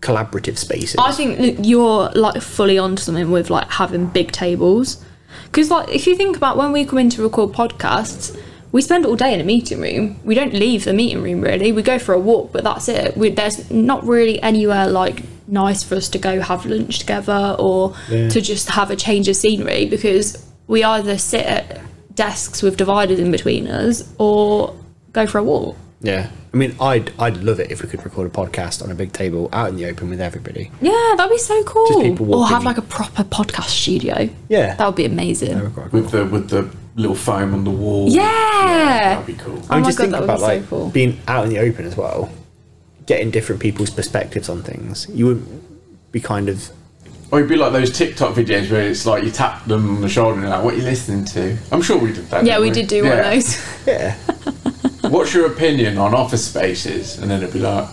collaborative 0.00 0.58
spaces. 0.58 0.96
I 0.98 1.12
think 1.12 1.58
you're 1.64 2.10
like 2.10 2.42
fully 2.42 2.76
onto 2.76 3.02
something 3.02 3.30
with 3.30 3.50
like 3.50 3.70
having 3.70 4.06
big 4.06 4.32
tables. 4.32 5.04
Because 5.46 5.70
like 5.70 5.88
if 5.88 6.06
you 6.06 6.16
think 6.16 6.36
about 6.36 6.56
when 6.56 6.72
we 6.72 6.84
come 6.84 6.98
in 6.98 7.10
to 7.10 7.22
record 7.22 7.52
podcasts, 7.52 8.36
we 8.72 8.80
spend 8.80 9.04
all 9.04 9.16
day 9.16 9.34
in 9.34 9.40
a 9.40 9.44
meeting 9.44 9.80
room. 9.80 10.18
We 10.24 10.34
don't 10.34 10.54
leave 10.54 10.84
the 10.84 10.92
meeting 10.94 11.22
room 11.22 11.40
really. 11.42 11.72
We 11.72 11.82
go 11.82 11.98
for 11.98 12.14
a 12.14 12.18
walk, 12.18 12.52
but 12.52 12.64
that's 12.64 12.88
it. 12.88 13.16
We, 13.16 13.28
there's 13.30 13.70
not 13.70 14.04
really 14.06 14.40
anywhere 14.42 14.88
like 14.88 15.22
nice 15.46 15.82
for 15.82 15.96
us 15.96 16.08
to 16.10 16.18
go 16.18 16.40
have 16.40 16.64
lunch 16.64 16.98
together 17.00 17.56
or 17.58 17.94
Yeah. 18.08 18.28
to 18.30 18.40
just 18.40 18.70
have 18.70 18.90
a 18.90 18.96
change 18.96 19.28
of 19.28 19.36
scenery 19.36 19.84
because 19.86 20.42
we 20.68 20.82
either 20.84 21.18
sit 21.18 21.44
at 21.44 21.80
desks 22.14 22.62
with 22.62 22.76
dividers 22.78 23.18
in 23.18 23.30
between 23.30 23.66
us 23.68 24.10
or 24.18 24.74
go 25.12 25.26
for 25.26 25.38
a 25.38 25.44
walk. 25.44 25.76
Yeah, 26.02 26.30
I 26.52 26.56
mean, 26.56 26.74
I'd 26.80 27.12
I'd 27.18 27.38
love 27.38 27.60
it 27.60 27.70
if 27.70 27.82
we 27.82 27.88
could 27.88 28.04
record 28.04 28.26
a 28.26 28.30
podcast 28.30 28.82
on 28.82 28.90
a 28.90 28.94
big 28.94 29.12
table 29.12 29.48
out 29.52 29.68
in 29.70 29.76
the 29.76 29.86
open 29.86 30.10
with 30.10 30.20
everybody. 30.20 30.70
Yeah, 30.80 31.14
that'd 31.16 31.30
be 31.30 31.38
so 31.38 31.62
cool. 31.64 32.02
people 32.02 32.26
Or 32.26 32.40
walking 32.40 32.54
have 32.54 32.64
like 32.64 32.78
a 32.78 32.82
proper 32.82 33.24
podcast 33.24 33.68
studio. 33.70 34.28
Yeah, 34.48 34.74
That 34.76 34.86
would 34.86 34.96
be 34.96 35.04
amazing. 35.04 35.58
with 35.92 36.10
the 36.10 36.24
with 36.26 36.48
the 36.50 36.68
little 36.96 37.16
foam 37.16 37.54
on 37.54 37.64
the 37.64 37.70
wall. 37.70 38.08
Yeah. 38.10 39.14
that'd 39.14 39.26
be 39.26 39.34
cool. 39.34 39.54
Oh 39.54 39.56
I 39.56 39.58
mean, 39.60 39.66
oh 39.70 39.78
my 39.78 39.82
just 39.84 39.98
God, 39.98 40.02
think 40.04 40.12
that 40.12 40.20
would 40.20 40.24
about 40.24 40.36
be 40.36 40.40
so 40.40 40.46
like 40.46 40.68
cool. 40.68 40.90
being 40.90 41.20
out 41.28 41.44
in 41.44 41.50
the 41.50 41.58
open 41.58 41.86
as 41.86 41.96
well, 41.96 42.30
getting 43.06 43.30
different 43.30 43.60
people's 43.62 43.90
perspectives 43.90 44.48
on 44.48 44.62
things. 44.62 45.08
You 45.08 45.26
would 45.26 46.12
be 46.12 46.20
kind 46.20 46.48
of 46.50 46.68
Or 47.30 47.38
it'd 47.38 47.48
be 47.48 47.56
like 47.56 47.72
those 47.72 47.90
TikTok 47.96 48.34
videos 48.34 48.70
where 48.70 48.82
it's 48.90 49.06
like 49.06 49.24
you 49.24 49.30
tap 49.30 49.64
them 49.66 49.96
on 49.96 50.00
the 50.02 50.08
shoulder 50.08 50.34
and 50.34 50.42
they're 50.42 50.50
like, 50.50 50.64
"What 50.64 50.74
are 50.74 50.78
you 50.78 50.82
listening 50.82 51.24
to?" 51.26 51.56
I'm 51.70 51.80
sure 51.80 51.96
we 51.96 52.12
did 52.12 52.28
that. 52.30 52.44
Yeah, 52.44 52.58
didn't 52.58 52.62
we 52.62 52.70
did 52.70 52.88
do 52.88 53.04
one 53.04 53.18
of 53.18 53.24
those. 53.24 53.86
yeah. 53.86 54.16
What's 55.12 55.34
your 55.34 55.46
opinion 55.46 55.98
on 55.98 56.14
office 56.14 56.46
spaces? 56.46 57.18
And 57.18 57.30
then 57.30 57.42
it'd 57.42 57.52
be 57.52 57.58
like, 57.60 57.86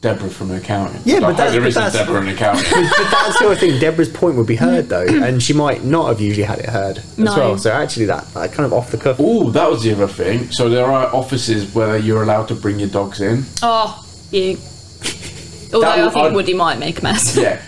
Deborah 0.00 0.28
from 0.28 0.50
accounting. 0.50 1.00
Yeah, 1.04 1.18
I 1.18 1.20
but 1.20 1.26
hope 1.26 1.34
oh, 1.34 1.36
that's- 1.36 1.52
there 1.52 1.60
but 1.60 1.66
isn't 1.68 1.82
that's- 1.84 2.06
Deborah 2.06 2.20
in 2.22 2.28
accounting. 2.34 2.64
but 2.72 3.10
that's 3.12 3.38
the 3.38 3.46
other 3.46 3.54
thing. 3.54 3.78
Deborah's 3.78 4.08
point 4.08 4.34
would 4.36 4.48
be 4.48 4.56
heard 4.56 4.88
though, 4.88 5.06
mm. 5.06 5.22
and 5.24 5.40
she 5.40 5.52
might 5.52 5.84
not 5.84 6.08
have 6.08 6.20
usually 6.20 6.42
had 6.44 6.58
it 6.58 6.66
heard 6.68 6.98
as 6.98 7.16
No. 7.18 7.36
well. 7.36 7.58
So 7.58 7.70
actually, 7.70 8.06
that, 8.06 8.26
that 8.34 8.50
kind 8.52 8.66
of 8.66 8.72
off 8.72 8.90
the 8.90 8.98
cuff. 8.98 9.18
Oh, 9.20 9.50
that 9.50 9.70
was 9.70 9.84
the 9.84 9.92
other 9.92 10.08
thing. 10.08 10.50
So 10.50 10.68
there 10.68 10.86
are 10.86 11.06
offices 11.14 11.72
where 11.72 11.96
you're 11.96 12.24
allowed 12.24 12.48
to 12.48 12.56
bring 12.56 12.80
your 12.80 12.88
dogs 12.88 13.20
in. 13.20 13.44
Oh, 13.62 14.04
you. 14.32 14.58
Although 15.72 15.80
That 15.82 15.98
I 16.00 16.02
would- 16.02 16.12
think 16.12 16.24
I'd- 16.26 16.34
Woody 16.34 16.54
might 16.54 16.80
make 16.80 16.98
a 16.98 17.02
mess. 17.04 17.36
Yeah, 17.36 17.62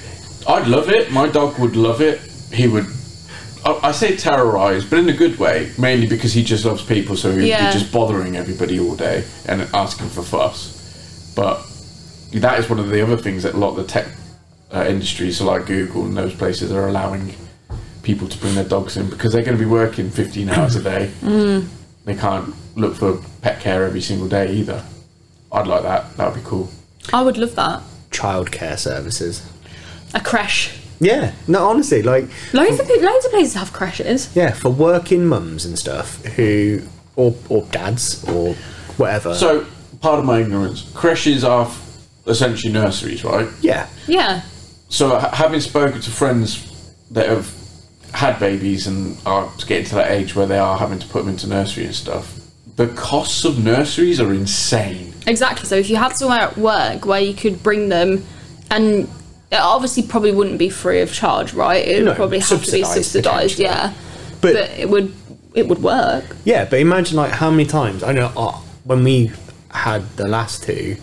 I'd 0.49 0.67
love 0.67 0.91
it. 0.91 1.13
My 1.13 1.29
dog 1.29 1.57
would 1.61 1.77
love 1.77 2.01
it. 2.01 2.21
He 2.53 2.67
would. 2.67 2.87
I, 3.65 3.89
I 3.89 3.93
say 3.93 4.17
terrorise, 4.17 4.85
but 4.85 4.99
in 4.99 5.09
a 5.09 5.13
good 5.13 5.39
way. 5.39 5.73
Mainly 5.79 6.07
because 6.07 6.33
he 6.33 6.43
just 6.43 6.65
loves 6.65 6.83
people, 6.85 7.17
so 7.17 7.33
he'd 7.33 7.49
Yeah. 7.49 7.67
be 7.73 7.79
just 7.79 7.93
bothering 7.93 8.37
everybody 8.37 8.79
all 8.79 8.95
day 8.97 9.25
and 9.47 9.69
asking 9.75 10.09
for 10.09 10.23
fuss. 10.23 11.33
But 11.35 11.65
that 12.33 12.59
is 12.59 12.69
one 12.69 12.79
of 12.79 12.89
the 12.91 13.03
other 13.03 13.17
things 13.17 13.43
that 13.45 13.55
a 13.55 13.57
lot 13.59 13.71
of 13.71 13.77
the 13.77 13.85
tech 13.85 14.07
uh, 14.73 14.85
industries, 14.89 15.39
so 15.39 15.45
like 15.47 15.67
Google 15.67 16.05
and 16.05 16.17
those 16.17 16.35
places, 16.35 16.73
are 16.73 16.89
allowing 16.89 17.35
people 18.03 18.29
to 18.29 18.39
bring 18.39 18.55
their 18.55 18.65
dogs 18.65 18.97
in 18.97 19.09
because 19.09 19.33
they're 19.33 19.43
going 19.45 19.57
to 19.57 19.63
be 19.65 19.71
working 19.71 20.11
15 20.11 20.49
hours 20.51 20.77
a 20.77 20.83
day. 20.83 21.11
Mm. 21.23 21.67
They 22.05 22.15
can't 22.15 22.55
look 22.77 22.97
for 22.97 23.19
pet 23.41 23.61
care 23.61 23.85
every 23.85 24.03
single 24.03 24.29
day 24.29 24.53
either. 24.53 24.85
I'd 25.51 25.67
like 25.67 25.85
that. 25.85 26.15
That 26.19 26.27
would 26.35 26.43
be 26.43 26.47
cool. 26.47 26.69
I 27.15 27.23
would 27.23 27.39
love 27.39 27.55
that. 27.55 27.83
Childcare 28.11 28.79
services. 28.79 29.43
A 30.13 30.21
creche. 30.21 30.73
Yeah, 31.01 31.33
no, 31.49 31.69
honestly, 31.69 32.03
like 32.03 32.25
Loads 32.53 32.79
of 32.81 32.89
loads 32.89 33.25
of 33.25 33.31
places 33.33 33.55
have 33.55 33.73
creches. 33.73 34.35
yeah, 34.35 34.53
for 34.53 34.69
working 34.71 35.27
mums 35.27 35.65
and 35.65 35.79
stuff 35.79 36.25
who, 36.37 36.81
or 37.17 37.35
or 37.49 37.63
dads 37.71 38.25
or 38.29 38.55
whatever. 38.97 39.35
So, 39.35 39.67
part 40.01 40.19
of 40.21 40.25
my 40.25 40.41
ignorance, 40.41 40.91
creches 40.95 41.43
are 41.45 41.67
f- 41.67 42.07
essentially 42.27 42.73
nurseries, 42.73 43.25
right? 43.25 43.49
yeah, 43.61 43.89
Yeah. 44.07 44.43
So, 44.89 45.19
ha- 45.19 45.31
having 45.35 45.61
spoken 45.61 46.01
to 46.01 46.11
friends 46.11 46.93
that 47.11 47.29
have 47.29 47.53
had 48.13 48.39
babies 48.39 48.87
and 48.87 49.17
are 49.27 49.51
getting 49.67 49.85
to 49.87 49.95
that 49.97 50.11
age 50.13 50.37
where 50.37 50.47
they 50.47 50.59
are 50.59 50.79
having 50.79 51.01
to 51.01 51.07
put 51.09 51.21
them 51.25 51.31
into 51.31 51.49
nursery 51.49 51.85
and 51.87 51.95
stuff, 51.95 52.39
the 52.77 52.87
costs 52.89 53.45
of 53.45 53.63
nurseries 53.65 54.21
are 54.21 54.33
insane. 54.33 55.13
Exactly. 55.27 55.67
So 55.67 55.75
if 55.77 55.91
you 55.91 55.97
had 55.97 56.13
somewhere 56.17 56.41
at 56.41 56.57
work 56.57 57.05
where 57.07 57.21
you 57.21 57.35
could 57.35 57.63
bring 57.63 57.89
them, 57.89 58.25
and 58.71 59.09
it 59.55 59.61
obviously 59.61 60.03
probably 60.03 60.33
wouldn't 60.33 60.59
be 60.59 60.69
free 60.69 61.01
of 61.01 61.13
charge, 61.13 61.53
right? 61.55 61.87
It 61.87 61.97
would 61.99 62.05
No, 62.07 62.15
probably 62.15 62.39
have 62.41 62.49
to 62.65 62.73
be 62.73 62.83
subsidised. 62.85 63.59
Yeah. 63.59 63.93
But- 64.41 64.53
But, 64.55 64.71
it 64.79 64.89
would 64.91 65.13
it 65.55 65.69
would 65.69 65.83
work. 65.83 66.25
yeah. 66.45 66.65
But 66.65 66.81
imagine 66.81 67.17
like 67.17 67.33
how 67.33 67.51
many 67.51 67.65
times 67.65 68.03
I 68.03 68.13
know 68.13 68.31
uh, 68.37 68.53
when 68.85 69.05
we 69.05 69.31
had 69.71 70.03
the 70.17 70.29
last 70.29 70.63
two. 70.65 70.97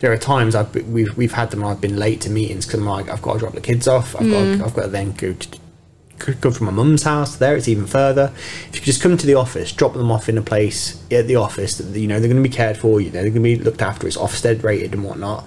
There 0.00 0.12
are 0.12 0.18
times 0.18 0.54
I've 0.54 0.70
been, 0.72 0.92
we've 0.92 1.16
we've 1.16 1.32
had 1.32 1.50
them. 1.50 1.62
and 1.62 1.70
I've 1.70 1.80
been 1.80 1.96
late 1.96 2.20
to 2.22 2.30
meetings 2.30 2.66
because 2.66 2.80
I'm 2.80 2.86
like 2.86 3.08
I've 3.08 3.22
got 3.22 3.32
to 3.34 3.38
drop 3.38 3.54
the 3.54 3.62
kids 3.62 3.88
off. 3.88 4.14
I've 4.14 4.26
Mm. 4.26 4.58
got 4.58 4.66
I've 4.66 4.74
got 4.74 4.82
to 4.82 4.88
then 4.88 5.12
go 5.12 5.32
to 5.32 5.48
go 6.40 6.50
from 6.50 6.66
my 6.66 6.72
mum's 6.72 7.02
house 7.04 7.36
there. 7.36 7.56
It's 7.56 7.66
even 7.68 7.86
further. 7.86 8.30
If 8.68 8.74
you 8.74 8.80
could 8.80 8.84
just 8.84 9.00
come 9.02 9.16
to 9.16 9.26
the 9.26 9.34
office, 9.34 9.72
drop 9.72 9.94
them 9.94 10.10
off 10.10 10.28
in 10.28 10.36
a 10.38 10.42
place 10.42 11.02
at 11.10 11.26
the 11.26 11.36
office 11.36 11.78
that 11.78 11.98
you 11.98 12.06
know 12.06 12.20
they're 12.20 12.28
going 12.30 12.42
to 12.42 12.48
be 12.48 12.54
cared 12.54 12.76
for. 12.76 13.00
You 13.00 13.06
know 13.10 13.22
they're 13.22 13.30
going 13.30 13.42
to 13.42 13.56
be 13.56 13.56
looked 13.56 13.80
after. 13.82 14.06
It's 14.06 14.18
Ofsted 14.18 14.62
rated 14.62 14.92
and 14.92 15.02
whatnot. 15.02 15.44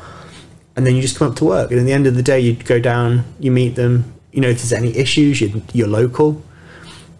And 0.75 0.85
then 0.85 0.95
you 0.95 1.01
just 1.01 1.17
come 1.17 1.29
up 1.29 1.35
to 1.37 1.45
work, 1.45 1.71
and 1.71 1.79
at 1.79 1.85
the 1.85 1.91
end 1.93 2.07
of 2.07 2.15
the 2.15 2.23
day, 2.23 2.39
you 2.39 2.53
go 2.53 2.79
down, 2.79 3.25
you 3.39 3.51
meet 3.51 3.75
them. 3.75 4.13
You 4.31 4.41
know 4.41 4.47
if 4.49 4.57
there's 4.57 4.71
any 4.73 4.95
issues, 4.95 5.41
you're, 5.41 5.61
you're 5.73 5.87
local. 5.87 6.41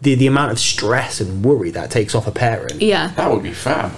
The 0.02 0.16
the 0.16 0.28
amount 0.28 0.52
of 0.54 0.60
stress 0.60 1.20
and 1.20 1.44
worry 1.44 1.72
that 1.72 1.92
takes 1.92 2.16
off 2.16 2.26
a 2.28 2.32
parent 2.32 2.82
Yeah. 2.82 3.08
That 3.18 3.30
would 3.32 3.44
be 3.44 3.52
fab. 3.54 3.92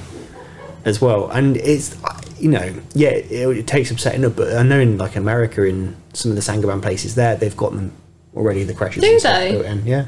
as 0.86 1.00
well. 1.00 1.30
And 1.30 1.58
it's 1.58 1.96
you 2.40 2.50
know 2.50 2.74
yeah 2.96 3.10
it, 3.10 3.58
it 3.58 3.68
takes 3.68 3.90
some 3.90 4.00
setting 4.00 4.26
up, 4.26 4.36
but 4.36 4.56
I 4.56 4.64
know 4.64 4.80
in 4.80 4.98
like 4.98 5.16
America 5.16 5.64
in 5.64 5.96
some 6.14 6.32
of 6.32 6.36
the 6.36 6.42
Sangaban 6.42 6.82
places 6.82 7.14
there 7.14 7.36
they've 7.36 7.56
got 7.56 7.74
them 7.74 7.92
already 8.36 8.64
the 8.64 8.74
creches. 8.74 9.04
Do 9.04 9.12
and 9.12 9.22
they? 9.22 9.52
built 9.52 9.66
in. 9.66 9.86
Yeah, 9.86 10.06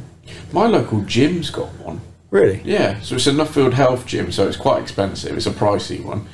My 0.52 0.66
local 0.66 1.02
gym's 1.02 1.52
got 1.52 1.68
one. 1.80 2.02
really. 2.32 2.60
Yeah, 2.64 3.00
so 3.02 3.16
it's 3.16 3.28
a 3.28 3.32
Nuffield 3.32 3.74
Health 3.74 4.08
gym, 4.08 4.32
so 4.32 4.48
it's 4.48 4.58
quite 4.58 4.82
expensive. 4.82 5.38
It's 5.38 5.46
a 5.46 5.52
pricey 5.52 6.04
one. 6.04 6.26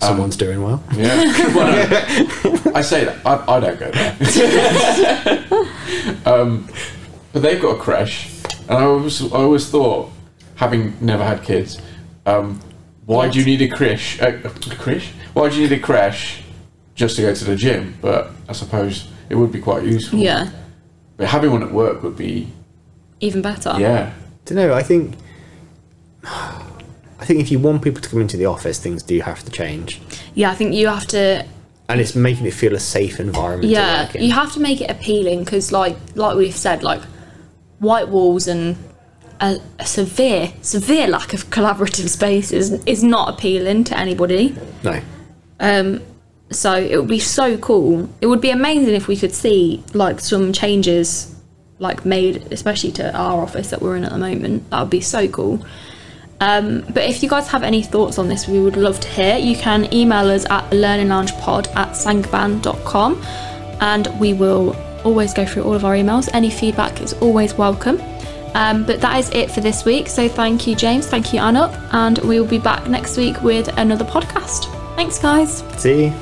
Someone's 0.00 0.36
doing 0.36 0.62
well. 0.62 0.82
Yeah. 0.94 1.24
Well, 1.54 1.66
no, 1.66 2.72
I 2.74 2.82
say 2.82 3.04
that. 3.04 3.18
I, 3.26 3.56
I 3.56 3.60
don't 3.60 3.78
go 3.78 3.90
there. 3.90 4.16
um, 6.26 6.68
but 7.32 7.42
they've 7.42 7.60
got 7.60 7.76
a 7.76 7.78
crash, 7.78 8.30
And 8.68 8.78
I 8.78 8.82
always, 8.84 9.20
I 9.32 9.36
always 9.36 9.68
thought, 9.68 10.10
having 10.56 10.94
never 11.00 11.24
had 11.24 11.42
kids, 11.42 11.80
um, 12.26 12.60
why 13.06 13.28
do 13.28 13.38
you 13.40 13.44
need 13.44 13.60
a 13.62 13.68
crash? 13.68 14.20
Uh, 14.22 14.38
a 14.44 14.48
crash? 14.76 15.12
Why 15.34 15.48
do 15.48 15.56
you 15.56 15.68
need 15.68 15.78
a 15.78 15.80
crash 15.80 16.42
just 16.94 17.16
to 17.16 17.22
go 17.22 17.34
to 17.34 17.44
the 17.44 17.56
gym? 17.56 17.94
But 18.00 18.30
I 18.48 18.52
suppose 18.52 19.08
it 19.28 19.34
would 19.34 19.50
be 19.52 19.60
quite 19.60 19.84
useful. 19.84 20.18
Yeah, 20.18 20.50
But 21.16 21.26
having 21.28 21.50
one 21.50 21.62
at 21.62 21.72
work 21.72 22.02
would 22.02 22.16
be, 22.16 22.52
even 23.20 23.42
better. 23.42 23.74
yeah. 23.78 24.12
don't 24.44 24.56
know. 24.56 24.72
I 24.74 24.82
think. 24.82 25.16
I 27.20 27.24
think 27.26 27.40
if 27.40 27.50
you 27.50 27.58
want 27.58 27.82
people 27.82 28.00
to 28.00 28.08
come 28.08 28.20
into 28.20 28.36
the 28.36 28.46
office, 28.46 28.78
things 28.78 29.02
do 29.02 29.20
have 29.20 29.44
to 29.44 29.50
change, 29.50 30.00
Yeah, 30.34 30.50
I 30.50 30.54
think 30.54 30.74
you 30.74 30.88
have 30.88 31.06
to. 31.08 31.44
and 31.88 32.00
it's 32.00 32.14
making 32.14 32.46
it 32.46 32.54
feel 32.54 32.74
a 32.74 32.80
safe 32.80 33.20
environment. 33.20 33.62
to 33.64 33.68
Yeah, 33.68 34.10
you 34.18 34.32
have 34.32 34.52
to 34.54 34.60
make 34.60 34.80
it 34.80 34.90
appealing 34.90 35.44
because, 35.44 35.70
like, 35.70 35.96
like 36.14 36.36
we've 36.36 36.54
said, 36.56 36.82
like 36.82 37.02
white 37.78 38.08
walls 38.08 38.46
and 38.48 38.76
a, 39.40 39.58
a 39.78 39.86
severe, 39.86 40.52
severe 40.62 41.08
lack 41.08 41.32
of 41.34 41.50
collaborative 41.50 42.08
space 42.08 42.52
is 42.52 42.72
is 42.86 43.02
not 43.04 43.28
appealing 43.34 43.84
to 43.84 43.98
anybody. 43.98 44.54
no. 44.82 45.00
Um, 45.60 46.00
so 46.50 46.72
it 46.74 46.96
would 46.96 47.08
be 47.08 47.20
so 47.20 47.56
cool. 47.58 48.08
It 48.20 48.26
would 48.26 48.40
be 48.40 48.50
amazing 48.50 48.94
if 48.94 49.06
we 49.08 49.16
could 49.16 49.32
see 49.34 49.82
like 49.94 50.20
some 50.20 50.52
changes, 50.52 51.34
like 51.78 52.04
made 52.04 52.50
especially 52.52 52.92
to 52.92 53.14
our 53.14 53.42
office 53.42 53.70
that 53.70 53.80
we're 53.82 53.96
in 53.96 54.04
at 54.04 54.10
the 54.12 54.18
moment. 54.18 54.68
That 54.70 54.80
would 54.80 54.90
be 54.90 55.00
so 55.02 55.28
cool. 55.28 55.64
Um, 56.40 56.80
but 56.92 57.04
if 57.04 57.22
you 57.22 57.28
guys 57.28 57.48
have 57.48 57.62
any 57.62 57.82
thoughts 57.82 58.18
on 58.18 58.28
this, 58.28 58.48
we 58.48 58.60
would 58.60 58.76
love 58.76 58.98
to 59.00 59.08
hear. 59.08 59.36
You 59.36 59.56
can 59.56 59.92
email 59.92 60.30
us 60.30 60.46
at 60.48 60.68
learningloungepod 60.70 61.76
at 61.76 61.90
sangaban.com 61.90 63.22
and 63.80 64.08
we 64.18 64.32
will 64.32 64.74
always 65.04 65.32
go 65.34 65.44
through 65.44 65.64
all 65.64 65.74
of 65.74 65.84
our 65.84 65.94
emails. 65.94 66.28
Any 66.32 66.50
feedback 66.50 67.00
is 67.00 67.12
always 67.14 67.54
welcome. 67.54 68.00
Um, 68.54 68.84
but 68.84 69.00
that 69.00 69.18
is 69.18 69.30
it 69.30 69.50
for 69.50 69.60
this 69.60 69.84
week. 69.84 70.08
So 70.08 70.28
thank 70.28 70.66
you, 70.66 70.74
James. 70.74 71.06
Thank 71.06 71.32
you, 71.32 71.40
Anup. 71.40 71.72
And 71.92 72.18
we 72.18 72.40
will 72.40 72.48
be 72.48 72.58
back 72.58 72.88
next 72.88 73.16
week 73.16 73.40
with 73.42 73.68
another 73.78 74.04
podcast. 74.04 74.74
Thanks, 74.96 75.18
guys. 75.18 75.62
See. 75.80 76.12